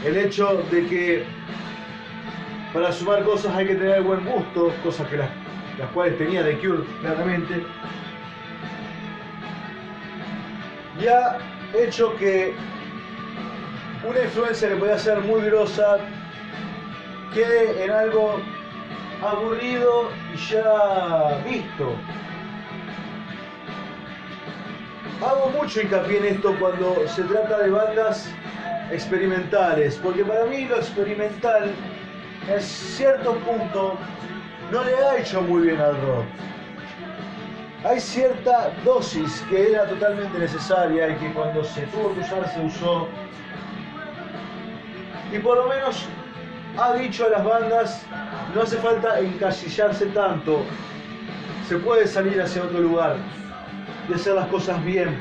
el 0.04 0.16
hecho 0.16 0.62
de 0.70 0.86
que 0.86 1.24
para 2.72 2.92
sumar 2.92 3.24
cosas 3.24 3.54
hay 3.54 3.66
que 3.66 3.74
tener 3.74 4.02
buen 4.02 4.24
gusto, 4.24 4.72
cosas 4.82 5.08
que 5.08 5.16
las, 5.16 5.30
las 5.78 5.88
cuales 5.92 6.18
tenía 6.18 6.44
The 6.44 6.58
Cure 6.58 6.84
claramente, 7.00 7.64
y 11.00 11.06
ha 11.06 11.38
hecho 11.74 12.14
que 12.16 12.54
una 14.08 14.20
influencia 14.20 14.68
que 14.68 14.76
podía 14.76 14.98
ser 14.98 15.20
muy 15.20 15.40
grosa 15.42 15.98
quede 17.32 17.84
en 17.84 17.90
algo 17.90 18.40
aburrido 19.22 20.10
y 20.34 20.36
ya 20.36 21.40
visto. 21.44 21.96
Hago 25.22 25.48
mucho 25.50 25.80
hincapié 25.80 26.18
en 26.18 26.24
esto 26.36 26.54
cuando 26.58 27.06
se 27.08 27.22
trata 27.22 27.58
de 27.58 27.70
bandas 27.70 28.28
experimentales, 28.90 29.98
porque 30.02 30.24
para 30.24 30.44
mí 30.46 30.64
lo 30.64 30.76
experimental 30.76 31.70
en 32.48 32.60
cierto 32.60 33.34
punto 33.36 33.96
no 34.70 34.84
le 34.84 34.94
ha 34.96 35.18
hecho 35.18 35.40
muy 35.40 35.62
bien 35.62 35.80
al 35.80 35.94
rock. 36.02 36.24
Hay 37.84 38.00
cierta 38.00 38.70
dosis 38.84 39.44
que 39.48 39.70
era 39.72 39.86
totalmente 39.86 40.38
necesaria 40.38 41.10
y 41.10 41.14
que 41.16 41.32
cuando 41.32 41.62
se 41.64 41.82
tuvo 41.86 42.12
que 42.14 42.20
usar 42.20 42.48
se 42.52 42.60
usó. 42.60 43.08
Y 45.32 45.38
por 45.38 45.58
lo 45.58 45.68
menos 45.68 46.06
ha 46.76 46.94
dicho 46.94 47.26
a 47.26 47.28
las 47.30 47.44
bandas, 47.44 48.02
no 48.54 48.62
hace 48.62 48.76
falta 48.78 49.20
encasillarse 49.20 50.06
tanto, 50.06 50.64
se 51.68 51.76
puede 51.78 52.06
salir 52.06 52.42
hacia 52.42 52.64
otro 52.64 52.80
lugar 52.80 53.16
y 54.08 54.14
hacer 54.14 54.34
las 54.34 54.46
cosas 54.48 54.84
bien. 54.84 55.18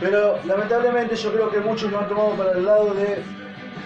Pero 0.00 0.38
lamentablemente 0.44 1.16
yo 1.16 1.32
creo 1.32 1.50
que 1.50 1.60
muchos 1.60 1.90
lo 1.90 2.00
han 2.00 2.08
tomado 2.08 2.30
para 2.32 2.52
el 2.52 2.64
lado 2.64 2.94
de 2.94 3.22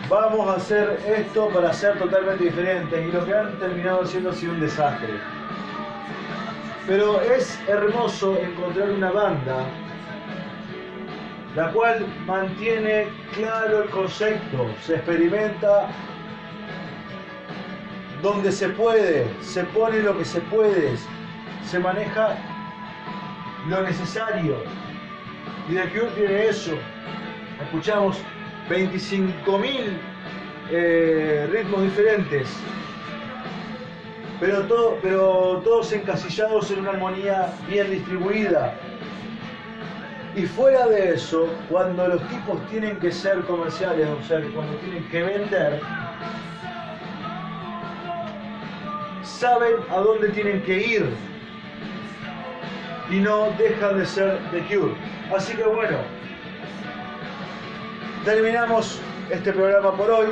vamos 0.08 0.48
a 0.48 0.56
hacer 0.56 0.98
esto 1.06 1.48
para 1.50 1.72
ser 1.72 1.96
totalmente 1.98 2.44
diferentes 2.44 3.08
y 3.08 3.12
lo 3.12 3.24
que 3.24 3.32
han 3.32 3.58
terminado 3.60 4.02
haciendo 4.02 4.30
ha 4.30 4.34
sido 4.34 4.52
un 4.52 4.60
desastre. 4.60 5.20
Pero 6.86 7.20
es 7.20 7.58
hermoso 7.68 8.36
encontrar 8.38 8.90
una 8.90 9.12
banda 9.12 9.64
la 11.54 11.72
cual 11.72 12.06
mantiene 12.26 13.08
claro 13.34 13.82
el 13.82 13.90
concepto, 13.90 14.68
se 14.82 14.94
experimenta 14.94 15.88
donde 18.22 18.52
se 18.52 18.68
puede, 18.68 19.26
se 19.40 19.64
pone 19.64 20.00
lo 20.00 20.16
que 20.16 20.24
se 20.24 20.40
puede, 20.42 20.94
se 21.64 21.78
maneja 21.78 22.36
lo 23.68 23.82
necesario. 23.82 24.56
Y 25.68 25.74
The 25.74 25.88
Cure 25.90 26.11
tiene 26.16 26.48
eso. 26.48 26.72
Escuchamos 27.62 28.18
25.000 28.68 29.98
eh, 30.70 31.48
ritmos 31.50 31.82
diferentes, 31.82 32.48
pero, 34.38 34.62
todo, 34.62 34.98
pero 35.02 35.61
todos 35.64 35.92
encasillados 35.92 36.70
en 36.70 36.80
una 36.80 36.90
armonía 36.90 37.52
bien 37.68 37.90
distribuida. 37.90 38.74
Y 40.36 40.46
fuera 40.46 40.86
de 40.86 41.14
eso, 41.14 41.48
cuando 41.68 42.06
los 42.06 42.22
tipos 42.28 42.64
tienen 42.68 42.96
que 43.00 43.11
ser 43.11 43.40
comerciales, 43.40 44.08
o 44.08 44.22
sea, 44.22 44.40
cuando 44.54 44.76
tienen 44.76 45.08
que 45.08 45.22
vender, 45.24 45.80
saben 49.24 49.74
a 49.90 49.96
dónde 49.96 50.28
tienen 50.28 50.62
que 50.62 50.78
ir. 50.86 51.29
Y 53.11 53.20
no 53.20 53.50
dejan 53.58 53.98
de 53.98 54.06
ser 54.06 54.38
The 54.50 54.61
Cure. 54.66 54.94
Así 55.34 55.56
que 55.56 55.64
bueno, 55.64 55.98
terminamos 58.24 59.00
este 59.30 59.52
programa 59.52 59.92
por 59.92 60.11
hoy. 60.11 60.28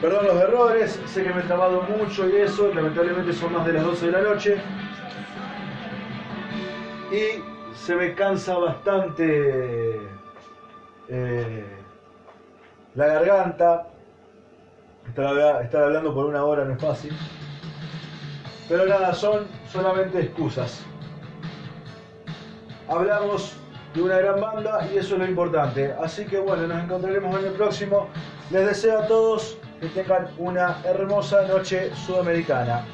Perdón 0.00 0.26
los 0.26 0.36
errores, 0.36 1.00
sé 1.06 1.22
que 1.22 1.32
me 1.32 1.40
he 1.40 1.44
trabado 1.44 1.82
mucho 1.82 2.28
y 2.28 2.36
eso, 2.36 2.72
lamentablemente 2.74 3.32
son 3.32 3.52
más 3.52 3.66
de 3.66 3.74
las 3.74 3.84
12 3.84 4.06
de 4.06 4.12
la 4.12 4.20
noche. 4.22 4.56
Y 7.12 7.76
se 7.76 7.94
me 7.94 8.14
cansa 8.14 8.56
bastante 8.56 10.00
eh, 11.08 11.64
la 12.94 13.06
garganta. 13.06 13.88
Estar 15.08 15.82
hablando 15.84 16.14
por 16.14 16.26
una 16.26 16.44
hora 16.44 16.64
no 16.64 16.72
es 16.72 16.80
fácil. 16.80 17.12
Pero 18.68 18.86
nada, 18.86 19.12
son 19.12 19.46
solamente 19.70 20.20
excusas. 20.20 20.84
Hablamos 22.92 23.54
de 23.94 24.02
una 24.02 24.18
gran 24.18 24.38
banda 24.38 24.86
y 24.92 24.98
eso 24.98 25.14
es 25.14 25.20
lo 25.20 25.26
importante. 25.26 25.94
Así 26.02 26.26
que 26.26 26.38
bueno, 26.38 26.66
nos 26.66 26.84
encontraremos 26.84 27.40
en 27.40 27.46
el 27.46 27.52
próximo. 27.52 28.08
Les 28.50 28.66
deseo 28.66 28.98
a 29.00 29.06
todos 29.06 29.56
que 29.80 29.86
tengan 29.88 30.28
una 30.36 30.76
hermosa 30.84 31.46
noche 31.48 31.90
sudamericana. 32.04 32.84